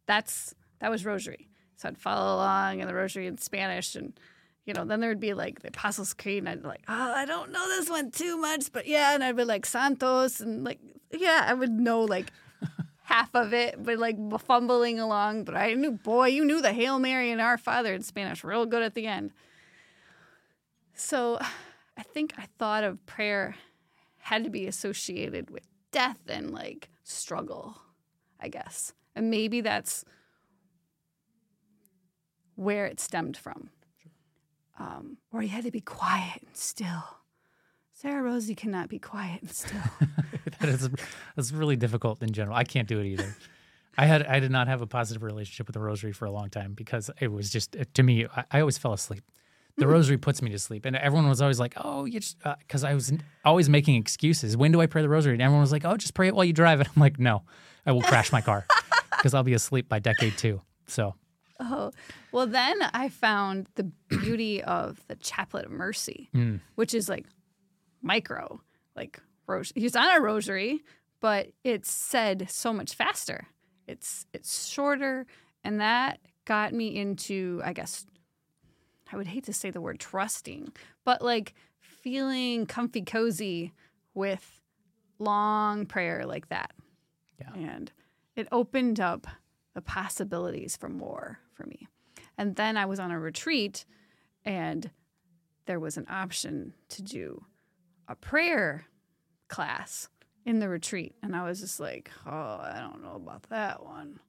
[0.08, 1.48] That's that was rosary.
[1.76, 4.20] So I'd follow along in the rosary in Spanish, and
[4.66, 7.14] you know, then there would be like the Apostles' Creed, and I'd be like, oh,
[7.14, 10.64] I don't know this one too much, but yeah, and I'd be like Santos, and
[10.64, 10.80] like,
[11.12, 12.32] yeah, I would know like
[13.04, 15.44] half of it, but like fumbling along.
[15.44, 18.66] But I knew, boy, you knew the Hail Mary and Our Father in Spanish real
[18.66, 19.32] good at the end.
[20.94, 21.38] So
[21.96, 23.56] I think I thought of prayer
[24.18, 27.80] had to be associated with death and like struggle,
[28.40, 28.94] I guess.
[29.18, 30.06] And maybe that's
[32.56, 33.70] where it stemmed from.
[34.80, 37.04] Um, or you had to be quiet and still.
[37.94, 39.82] Sarah Rosie cannot be quiet and still.
[40.60, 40.88] that is
[41.36, 42.56] that's really difficult in general.
[42.56, 43.36] I can't do it either.
[43.98, 46.50] I had I did not have a positive relationship with the rosary for a long
[46.52, 49.24] time because it was just to me I, I always fell asleep.
[49.78, 49.92] The Hmm.
[49.92, 52.96] rosary puts me to sleep, and everyone was always like, "Oh, you just," because I
[52.96, 53.14] was
[53.46, 54.58] always making excuses.
[54.58, 55.34] When do I pray the rosary?
[55.34, 57.44] And everyone was like, "Oh, just pray it while you drive." And I'm like, "No,
[57.86, 58.66] I will crash my car
[59.18, 60.62] because I'll be asleep by decade two.
[60.88, 61.16] So
[61.60, 61.92] Oh,
[62.32, 66.60] well, then I found the beauty of the Chaplet of Mercy, Mm.
[66.76, 67.26] which is like
[68.02, 68.62] micro,
[68.96, 70.84] like ros- he's on a rosary,
[71.20, 73.48] but it's said so much faster.
[73.88, 75.26] It's it's shorter,
[75.64, 78.06] and that got me into, I guess,
[79.12, 80.72] I would hate to say the word trusting,
[81.06, 83.74] but like feeling comfy, cozy
[84.14, 84.62] with
[85.20, 86.72] long prayer like that.
[87.40, 87.54] Yeah.
[87.56, 87.92] And
[88.38, 89.28] it opened up
[89.74, 91.88] the possibilities for more for me.
[92.38, 93.86] And then I was on a retreat
[94.46, 94.90] and
[95.66, 97.46] there was an option to do
[98.08, 98.86] a prayer
[99.50, 100.08] class
[100.46, 101.16] in the retreat.
[101.22, 104.20] And I was just like, oh, I don't know about that one.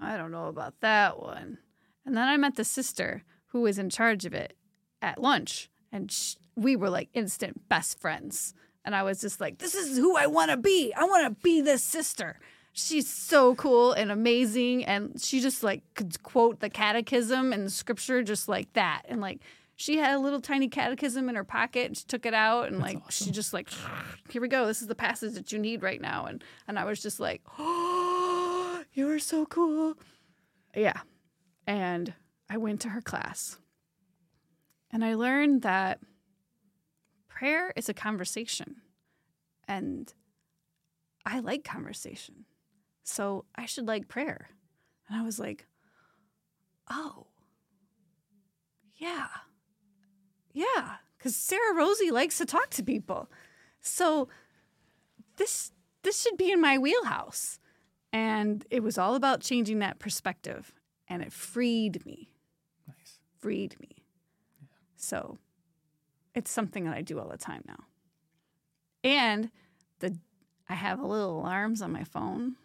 [0.00, 1.58] I don't know about that one.
[2.06, 4.56] And then I met the sister who was in charge of it
[5.00, 5.70] at lunch.
[5.90, 8.54] And sh- we were like instant best friends.
[8.84, 10.92] And I was just like, this is who I want to be.
[10.96, 12.38] I want to be this sister.
[12.72, 14.84] She's so cool and amazing.
[14.84, 19.02] And she just like could quote the catechism and the scripture just like that.
[19.08, 19.40] And like,
[19.76, 22.78] she had a little tiny catechism in her pocket and she took it out and
[22.78, 23.68] like she just like
[24.30, 26.84] here we go this is the passage that you need right now and and I
[26.84, 29.94] was just like oh you are so cool
[30.76, 31.00] yeah
[31.66, 32.14] and
[32.48, 33.58] I went to her class
[34.92, 36.00] and I learned that
[37.28, 38.76] prayer is a conversation
[39.66, 40.12] and
[41.24, 42.44] I like conversation
[43.02, 44.48] so I should like prayer
[45.08, 45.66] and I was like
[46.90, 47.26] oh
[48.96, 49.28] yeah
[50.52, 53.30] yeah, because Sarah Rosie likes to talk to people.
[53.80, 54.28] So
[55.36, 57.58] this this should be in my wheelhouse.
[58.12, 60.72] And it was all about changing that perspective.
[61.08, 62.28] And it freed me.
[62.86, 63.18] nice.
[63.38, 64.04] Freed me.
[64.96, 65.38] So
[66.34, 67.84] it's something that I do all the time now.
[69.02, 69.50] And
[70.00, 70.18] the
[70.68, 72.56] I have a little alarms on my phone.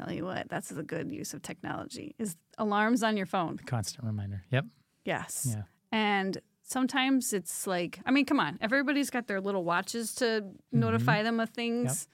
[0.00, 2.14] Tell you what, that's a good use of technology.
[2.18, 3.58] Is alarms on your phone.
[3.58, 4.42] Constant reminder.
[4.50, 4.64] Yep.
[5.04, 5.46] Yes.
[5.50, 5.62] Yeah.
[5.92, 10.78] And sometimes it's like, I mean, come on, everybody's got their little watches to mm-hmm.
[10.78, 12.08] notify them of things.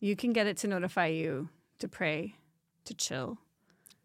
[0.00, 1.48] You can get it to notify you
[1.80, 2.36] to pray,
[2.84, 3.38] to chill.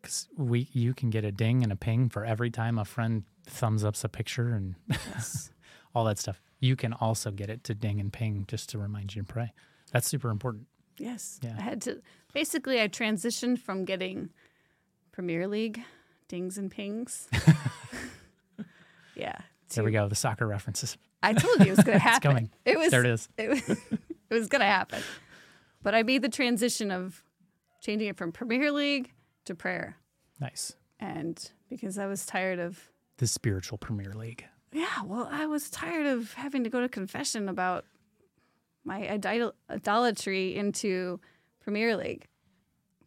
[0.01, 3.23] Because we you can get a ding and a ping for every time a friend
[3.45, 5.51] thumbs ups a picture and Yes.
[5.95, 6.41] all that stuff.
[6.59, 9.53] You can also get it to ding and ping just to remind you to pray.
[9.91, 10.65] That's super important.
[10.97, 11.39] yes.
[11.43, 11.55] Yeah.
[11.57, 12.01] I had to,
[12.33, 14.29] basically, I transitioned from getting
[15.11, 15.81] Premier League
[16.27, 17.27] dings and pings.
[19.15, 19.37] yeah.
[19.69, 20.07] There we to- go.
[20.09, 20.97] The soccer references.
[21.21, 22.15] I told you it was going to happen.
[22.17, 22.49] it's coming.
[22.65, 23.29] It was, There it is.
[23.37, 23.79] it was, it
[24.29, 25.01] was going to happen.
[25.81, 27.23] But I made the transition of
[27.81, 29.11] changing it from Premier League
[29.45, 29.97] to prayer.
[30.39, 30.75] Nice.
[30.99, 32.79] And because I was tired of,
[33.17, 34.45] The spiritual Premier League.
[34.71, 37.85] yeah, well, I was tired of having to go to confession about
[38.85, 41.19] my idol- idolatry into
[41.63, 42.27] Premier League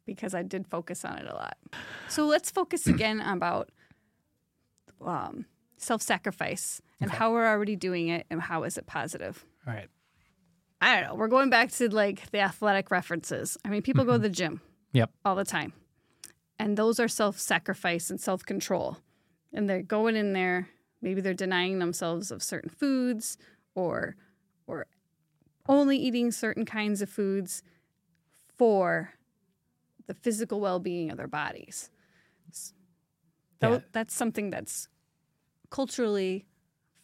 [0.06, 1.56] because I did focus on it a lot.
[2.08, 3.70] So let's focus again about
[5.04, 7.18] um, self sacrifice and Okay.
[7.18, 9.44] how we're already doing it and how is it positive.
[9.66, 9.88] All right.
[10.80, 11.14] I don't know.
[11.14, 13.56] We're going back to like the athletic references.
[13.64, 14.60] I mean, people go to the gym
[14.92, 15.10] Yep.
[15.24, 15.72] all the time.
[16.58, 18.98] And those are self sacrifice and self control.
[19.52, 20.68] And they're going in there,
[21.02, 23.36] maybe they're denying themselves of certain foods
[23.74, 24.16] or
[24.66, 24.86] or
[25.68, 27.62] only eating certain kinds of foods
[28.56, 29.10] for
[30.06, 31.90] the physical well being of their bodies.
[33.60, 33.78] Tho- Yeah.
[33.92, 34.88] That's something that's
[35.70, 36.46] culturally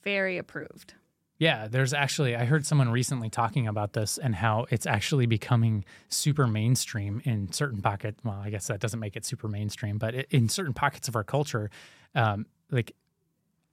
[0.05, 0.95] very approved.
[1.39, 5.85] Yeah, there's actually, I heard someone recently talking about this and how it's actually becoming
[6.09, 8.21] super mainstream in certain pockets.
[8.23, 11.25] Well, I guess that doesn't make it super mainstream, but in certain pockets of our
[11.25, 11.69] culture,
[12.15, 12.93] um, like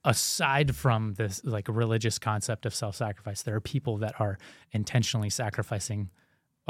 [0.04, 4.38] aside from this like religious concept of self-sacrifice, there are people that are
[4.72, 6.10] intentionally sacrificing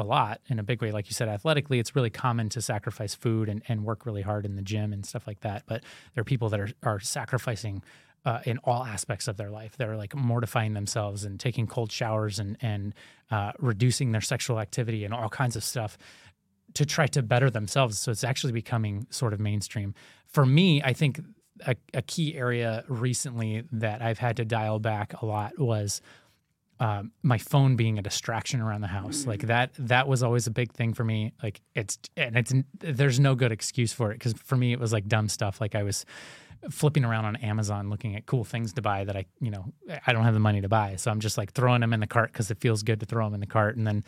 [0.00, 0.90] a lot in a big way.
[0.90, 4.44] Like you said, athletically, it's really common to sacrifice food and, and work really hard
[4.44, 5.64] in the gym and stuff like that.
[5.66, 5.82] But
[6.14, 7.82] there are people that are, are sacrificing
[8.24, 9.76] uh, in all aspects of their life.
[9.76, 12.94] They're like mortifying themselves and taking cold showers and, and
[13.30, 15.96] uh, reducing their sexual activity and all kinds of stuff
[16.74, 17.98] to try to better themselves.
[17.98, 19.94] So it's actually becoming sort of mainstream.
[20.26, 21.20] For me, I think
[21.66, 26.00] a, a key area recently that I've had to dial back a lot was
[26.80, 29.26] um, my phone being a distraction around the house.
[29.26, 31.32] Like that, that was always a big thing for me.
[31.42, 34.18] Like it's, and it's, there's no good excuse for it.
[34.18, 35.60] Cause for me, it was like dumb stuff.
[35.60, 36.04] Like I was
[36.70, 39.66] flipping around on Amazon looking at cool things to buy that I, you know,
[40.06, 40.96] I don't have the money to buy.
[40.96, 43.24] So I'm just like throwing them in the cart because it feels good to throw
[43.26, 43.76] them in the cart.
[43.76, 44.04] And then,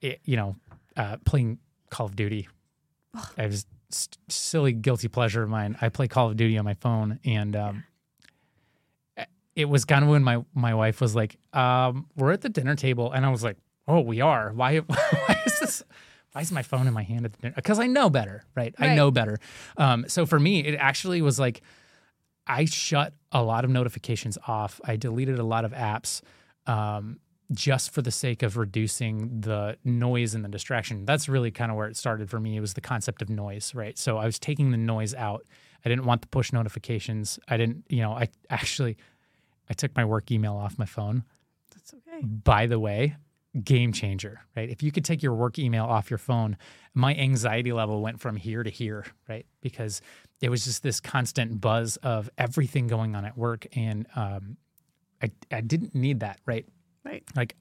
[0.00, 0.56] it, you know,
[0.96, 1.58] uh, playing
[1.90, 2.48] Call of Duty
[3.36, 3.66] I this
[4.28, 5.76] silly guilty pleasure of mine.
[5.80, 7.84] I play Call of Duty on my phone, and um,
[9.56, 12.74] it was kind of when my my wife was like, um, "We're at the dinner
[12.74, 14.52] table," and I was like, "Oh, we are.
[14.52, 14.78] Why?
[14.78, 15.82] why is this?"
[16.32, 17.54] Why is my phone in my hand at the dinner?
[17.54, 18.74] Because I know better, right?
[18.76, 19.38] I know better.
[19.76, 21.62] Um, so for me, it actually was like
[22.46, 24.80] I shut a lot of notifications off.
[24.84, 26.22] I deleted a lot of apps
[26.66, 27.20] um,
[27.52, 31.04] just for the sake of reducing the noise and the distraction.
[31.04, 32.56] That's really kind of where it started for me.
[32.56, 33.96] It was the concept of noise, right?
[33.98, 35.46] So I was taking the noise out.
[35.84, 37.38] I didn't want the push notifications.
[37.48, 38.96] I didn't, you know, I actually
[39.68, 41.24] I took my work email off my phone.
[41.74, 42.24] That's okay.
[42.24, 43.16] By the way,
[43.62, 44.68] game changer, right?
[44.68, 46.56] If you could take your work email off your phone,
[46.92, 49.46] my anxiety level went from here to here, right?
[49.60, 50.02] Because
[50.40, 53.66] it was just this constant buzz of everything going on at work.
[53.76, 54.56] And um,
[55.22, 56.66] I, I didn't need that, right?
[57.04, 57.22] Right.
[57.36, 57.54] Like,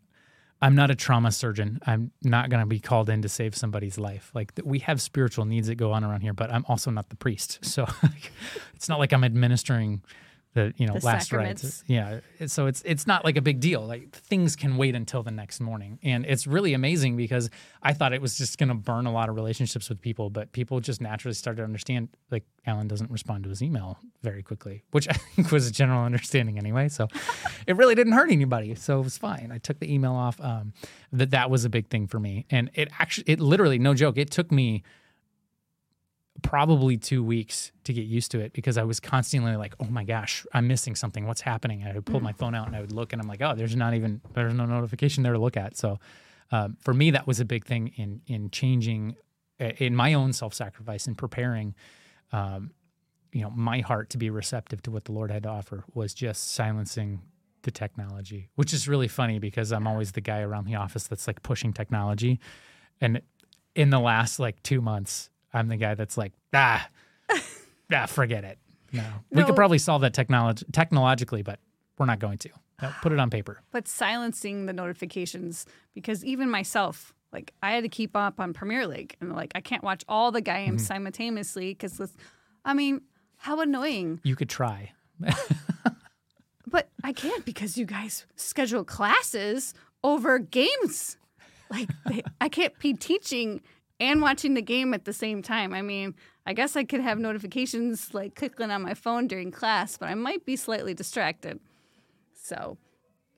[0.62, 1.80] I'm not a trauma surgeon.
[1.86, 4.32] I'm not going to be called in to save somebody's life.
[4.34, 7.18] Like, we have spiritual needs that go on around here, but I'm also not the
[7.18, 7.60] priest.
[7.66, 7.86] So
[8.74, 10.02] it's not like I'm administering
[10.54, 11.84] the you know The last rites.
[11.88, 12.20] Yeah.
[12.46, 13.82] So it's it's not like a big deal.
[13.82, 17.50] Like things can wait until the next morning, and it's really amazing because
[17.82, 20.52] I thought it was just going to burn a lot of relationships with people, but
[20.52, 22.10] people just naturally started to understand.
[22.30, 26.04] Like Alan doesn't respond to his email very quickly, which I think was a general
[26.04, 26.88] understanding anyway.
[26.90, 27.08] So
[27.68, 29.52] it really didn't hurt anybody, so it was fine.
[29.52, 30.40] I took the email off.
[30.40, 30.74] Um,
[31.12, 34.18] that that was a big thing for me, and it actually it literally no joke.
[34.18, 34.84] It took me
[36.42, 40.04] probably two weeks to get used to it because I was constantly like, oh my
[40.04, 41.28] gosh, I'm missing something.
[41.28, 41.82] What's happening?
[41.82, 43.54] And I would pull my phone out and I would look and I'm like, oh,
[43.56, 45.78] there's not even, there's no notification there to look at.
[45.78, 46.00] So
[46.52, 49.16] um, for me, that was a big thing in, in changing,
[49.60, 51.76] in my own self sacrifice and preparing,
[52.32, 52.72] um,
[53.32, 56.14] you know, my heart to be receptive to what the Lord had to offer was
[56.14, 57.22] just silencing
[57.64, 61.28] the technology, which is really funny because I'm always the guy around the office that's
[61.28, 62.40] like pushing technology.
[63.02, 63.22] And
[63.76, 66.88] in the last like two months, I'm the guy that's like, ah,
[67.94, 68.58] ah, forget it.
[68.92, 69.46] No, we No.
[69.48, 71.60] could probably solve that technolog- technologically, but
[71.98, 72.50] we're not going to.
[72.82, 73.62] No, put it on paper.
[73.72, 78.86] but silencing the notifications because even myself like i had to keep up on premier
[78.88, 80.94] league and like i can't watch all the games Mm-hmm.
[80.94, 82.02] simultaneously because
[82.66, 83.02] i mean
[83.38, 84.92] how annoying You could try.
[86.68, 89.74] but i can't because you guys schedule classes
[90.04, 91.18] over games
[91.70, 93.62] like they, i can't be teaching
[94.04, 95.74] and watching the game at the same time.
[95.74, 99.98] I mean i guess i could have notifications like clicking on my phone during class
[99.98, 101.60] but i might be slightly distracted.
[102.34, 102.78] So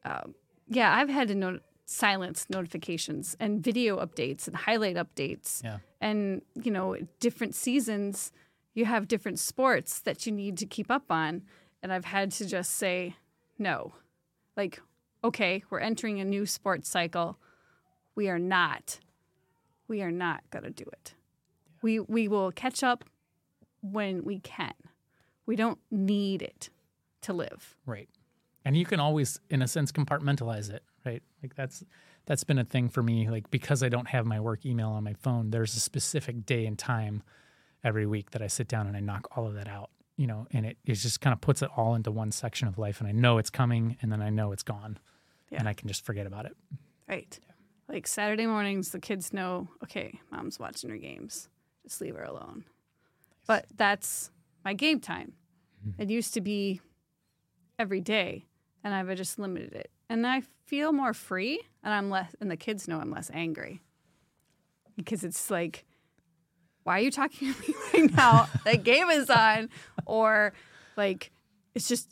[0.03, 0.33] um,
[0.67, 5.63] yeah i've had to not- silence notifications and video updates and highlight updates.
[5.63, 5.77] Yeah.
[6.01, 8.31] and you know different seasons
[8.73, 11.43] you have different sports that you need to keep up on.
[11.83, 13.15] And i've had to just say
[13.59, 13.93] no.
[14.57, 14.81] Like
[15.23, 17.37] okay we're entering a new sports cycle.
[18.15, 18.99] We are not
[19.87, 21.13] we are not going to do it
[21.81, 23.03] we we will catch up
[23.81, 24.73] when we can
[25.45, 26.69] we don't need it
[27.21, 28.09] to live Right.
[28.65, 31.21] And you can always, in a sense, compartmentalize it, right?
[31.43, 31.83] Like that's
[32.25, 33.29] that's been a thing for me.
[33.29, 36.65] Like because I don't have my work email on my phone, there's a specific day
[36.65, 37.21] and time
[37.83, 39.91] every week that I sit down and I knock all of that out.
[40.17, 42.79] You know, and it, it just kind of puts it all into one section of
[42.79, 44.97] life and I know it's coming and then I know it's gone.
[45.51, 45.59] Yeah.
[45.59, 46.55] And I can just forget about it.
[47.07, 47.39] Right.
[47.87, 51.49] Like Saturday mornings, the kids know, okay, mom's watching her games.
[51.83, 52.65] Just leave her alone.
[53.45, 54.31] But that's
[54.63, 55.33] my game time.
[55.87, 56.01] Mm-hmm.
[56.01, 56.81] It used to be
[57.77, 58.45] every day,
[58.83, 59.91] and I've just limited it.
[60.09, 63.81] And I feel more free, and I'm less, and the kids know I'm less angry
[64.95, 65.85] because it's like,
[66.83, 68.47] why are you talking to me right now?
[68.63, 69.69] that game is on,
[70.05, 70.53] or
[70.97, 71.31] like,
[71.75, 72.09] it's just,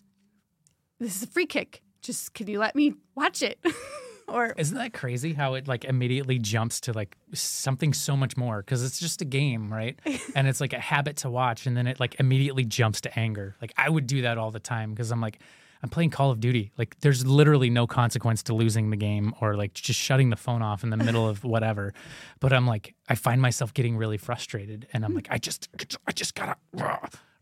[1.00, 1.82] this is a free kick.
[2.02, 3.60] Just can you let me watch it?
[4.34, 8.58] or Isn't that crazy how it like immediately jumps to like something so much more
[8.58, 10.00] because it's just a game, right?
[10.36, 13.56] and it's like a habit to watch and then it like immediately jumps to anger.
[13.62, 15.40] Like I would do that all the time because I'm like
[15.84, 16.72] I'm playing Call of Duty.
[16.78, 20.64] Like there's literally no consequence to losing the game or like just shutting the phone
[20.64, 21.94] off in the middle of whatever.
[22.40, 25.18] But I'm like I find myself getting really frustrated and I'm hmm.
[25.18, 25.70] like I just
[26.08, 26.58] I just got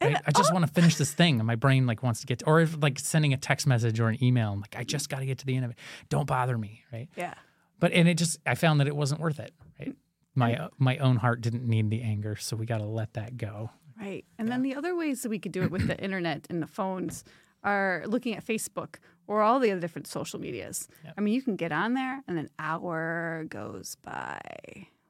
[0.02, 2.46] I just want to finish this thing, and my brain like wants to get to,
[2.46, 4.52] or if like sending a text message or an email.
[4.52, 5.78] I'm like, I just got to get to the end of it.
[6.10, 7.10] Don't bother me, right?
[7.16, 7.34] yeah.
[7.80, 9.54] But and it just I found that it wasn't worth it.
[9.80, 9.96] Right.
[10.36, 13.72] My my own heart didn't need the anger, so we got to let that go.
[14.00, 14.26] Right.
[14.40, 16.68] And then the other ways that we could do it with the internet and the
[16.68, 17.24] phones
[17.64, 18.96] are looking at Facebook
[19.28, 20.88] or all the other different social medias.
[21.04, 21.14] Yep.
[21.18, 24.40] I mean, you can get on there and an hour goes by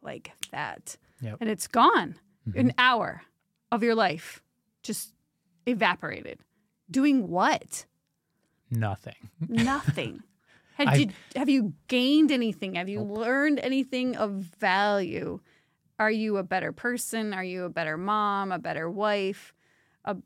[0.02, 0.98] like that.
[1.22, 1.38] Yep.
[1.40, 2.16] And it's gone.
[2.46, 2.70] An mm-hmm.
[2.80, 3.22] hour
[3.72, 4.42] of your life
[4.84, 5.14] just
[5.66, 6.40] evaporated.
[6.90, 7.86] Doing what?
[8.70, 9.30] Nothing.
[9.48, 10.24] Nothing.
[10.78, 12.76] Had you, have you gained anything?
[12.76, 15.40] Have you learned anything of value?
[16.02, 17.32] are you a better person?
[17.32, 18.52] Are you a better mom?
[18.52, 19.54] A better wife?
[20.04, 20.18] A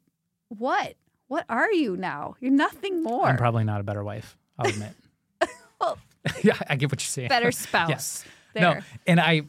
[0.48, 0.96] what?
[1.28, 2.36] What are you now?
[2.40, 3.26] You're nothing more.
[3.26, 4.38] I'm probably not a better wife.
[4.58, 4.94] I'll admit.
[5.82, 5.98] Well-
[6.42, 7.28] yeah, I get what you're saying.
[7.28, 7.90] better spouse.
[7.90, 8.26] Yes.
[8.54, 8.76] There.
[8.76, 9.42] No, and I,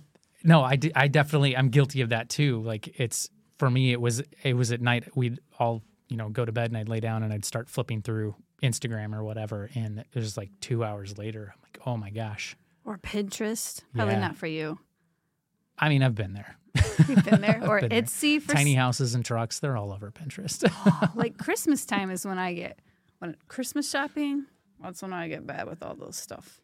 [0.42, 2.60] no, I, d- I definitely, I'm guilty of that too.
[2.60, 5.16] Like it's for me, it was, it was at night.
[5.16, 8.02] We'd all, you know, go to bed and I'd lay down and I'd start flipping
[8.02, 11.52] through Instagram or whatever, and it was like two hours later.
[11.54, 12.56] I'm like, oh my gosh.
[12.84, 13.82] Or Pinterest.
[13.94, 14.20] Probably Yeah.
[14.20, 14.78] not for you.
[15.78, 16.56] I mean, I've been there.
[17.08, 17.60] You've been there.
[17.68, 18.02] Or Been there.
[18.02, 20.64] Etsy for Tiny houses and trucks, they're all over Pinterest.
[21.14, 22.78] like Christmas time is when I get
[23.18, 24.46] when Christmas shopping.
[24.82, 26.60] That's when I get bad with all those stuff.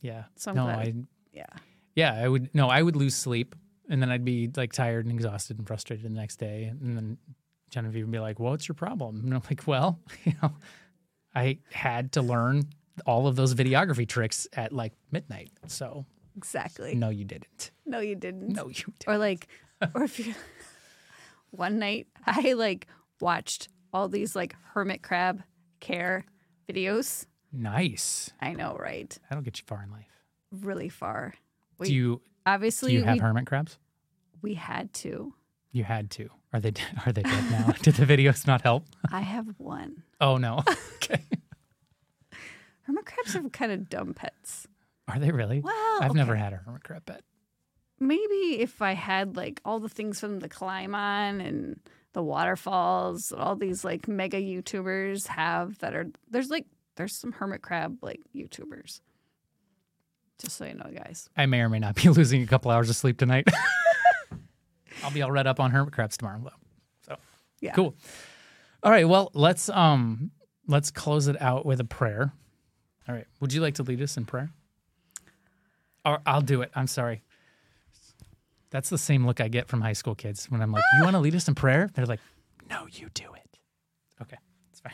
[0.00, 0.24] yeah.
[0.36, 0.78] So I'm no, glad.
[0.78, 0.94] I,
[1.32, 1.46] Yeah.
[1.94, 3.54] yeah, I would, no, I would lose sleep
[3.88, 6.64] and then I'd be like tired and exhausted and frustrated the next day.
[6.64, 7.18] And then
[7.70, 9.20] Genevieve would be like, well, what's your problem?
[9.24, 10.54] And I'm like, well, you know,
[11.34, 12.64] I had to learn
[13.06, 15.50] all of those videography tricks at like midnight.
[15.66, 16.04] So
[16.36, 16.94] Exactly.
[16.94, 17.70] no, you didn't.
[17.86, 18.48] No, you didn't.
[18.54, 19.04] No, you didn't.
[19.06, 19.48] Or like,
[19.94, 20.34] or if you,
[21.50, 22.86] one night I like
[23.20, 25.42] watched all these like hermit crab
[25.80, 26.24] care
[26.68, 27.26] videos.
[27.52, 28.30] Nice.
[28.40, 29.16] I know, right?
[29.28, 30.04] That'll get you far in life.
[30.50, 31.34] Really far.
[31.78, 32.20] We, do you,
[32.54, 33.78] obviously do you have we, hermit crabs?
[34.42, 35.34] we had to.
[35.72, 36.30] You had to.
[36.52, 36.72] Are they,
[37.04, 37.72] are they dead now?
[37.82, 38.84] Did the videos not help?
[39.12, 40.02] I have one.
[40.20, 40.62] Oh no.
[40.96, 41.22] okay.
[42.82, 44.66] Hermit crabs are kind of dumb pets.
[45.08, 45.60] Are they really?
[45.60, 47.22] Well, I've never had a hermit crab pet.
[48.00, 51.80] maybe if I had like all the things for them to climb on and
[52.14, 57.62] the waterfalls, all these like mega YouTubers have that are there's like there's some hermit
[57.62, 59.00] crab like YouTubers.
[60.38, 61.28] Just so you know, guys.
[61.36, 63.48] I may or may not be losing a couple hours of sleep tonight.
[65.04, 66.50] I'll be all read up on hermit crabs tomorrow though.
[67.06, 67.16] So
[67.60, 67.72] Yeah.
[67.72, 67.94] cool.
[68.82, 70.30] All right, well let's um
[70.66, 72.32] let's close it out with a prayer.
[73.08, 73.26] All right.
[73.40, 74.50] Would you like to lead us in prayer?
[76.04, 76.70] Or I'll do it.
[76.74, 77.22] I'm sorry.
[78.70, 81.14] That's the same look I get from high school kids when I'm like, "You want
[81.14, 82.20] to lead us in prayer?" They're like,
[82.68, 83.58] "No, you do it."
[84.20, 84.36] Okay,
[84.70, 84.92] it's fine.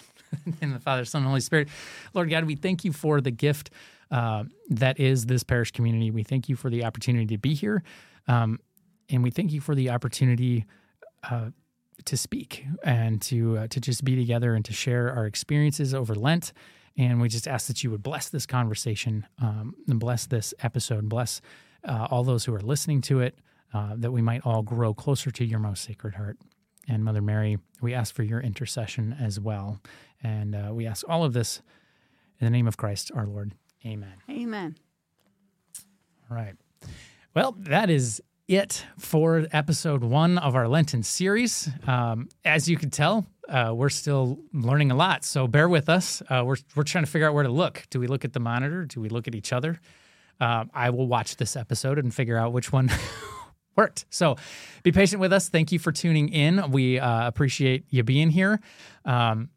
[0.61, 1.69] in the Father, Son, and Holy Spirit,
[2.15, 3.71] Lord God, we thank you for the gift
[4.11, 6.11] uh, that is this parish community.
[6.11, 7.83] We thank you for the opportunity to be here,
[8.29, 8.59] um,
[9.09, 10.65] and we thank you for the opportunity
[11.31, 11.51] uh,
[12.05, 16.15] to speak and to uh, to just be together and to share our experiences over
[16.15, 16.53] Lent.
[16.97, 21.09] And we just ask that you would bless this conversation um, and bless this episode,
[21.09, 21.41] bless
[21.85, 23.37] uh, all those who are listening to it,
[23.73, 26.39] uh, that we might all grow closer to your most sacred heart.
[26.89, 29.81] And Mother Mary, we ask for your intercession as well.
[30.23, 31.63] And uh, we ask all of this
[32.39, 33.55] in the name of Christ our Lord.
[33.87, 34.15] Amen.
[34.31, 34.77] Amen.
[36.31, 36.55] All right.
[37.35, 41.69] Well, that is it for episode one of our Lenten series.
[41.87, 46.23] Um, as you can tell, uh, we're still learning a lot, so bear with us.
[46.29, 47.85] Uh, we're we're trying to figure out where to look.
[47.91, 48.87] Do we look at the monitor?
[48.87, 49.81] Do we look at each other?
[50.41, 52.91] Um, I will watch this episode and figure out which one
[53.77, 54.07] worked.
[54.11, 54.37] So
[54.83, 55.49] be patient with us.
[55.49, 56.71] Thank you for tuning in.
[56.71, 58.61] We uh, appreciate you being here.
[59.05, 59.51] Um,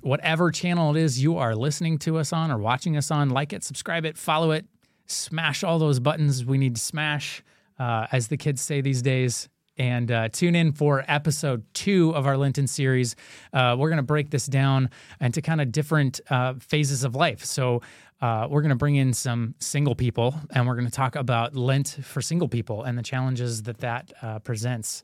[0.00, 3.52] whatever channel it is you are listening to us on or watching us on, like
[3.52, 4.66] it, subscribe it, follow it,
[5.06, 7.42] smash all those buttons we need to smash,
[7.78, 9.48] uh, as the kids say these days.
[9.76, 13.16] And uh, tune in for episode two of our Lenten series.
[13.52, 17.44] Uh, we're going to break this down into kind of different uh, phases of life.
[17.44, 17.80] So,
[18.20, 21.56] uh, we're going to bring in some single people and we're going to talk about
[21.56, 25.02] Lent for single people and the challenges that that uh, presents.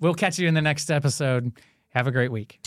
[0.00, 1.52] We'll catch you in the next episode.
[1.90, 2.60] Have a great week.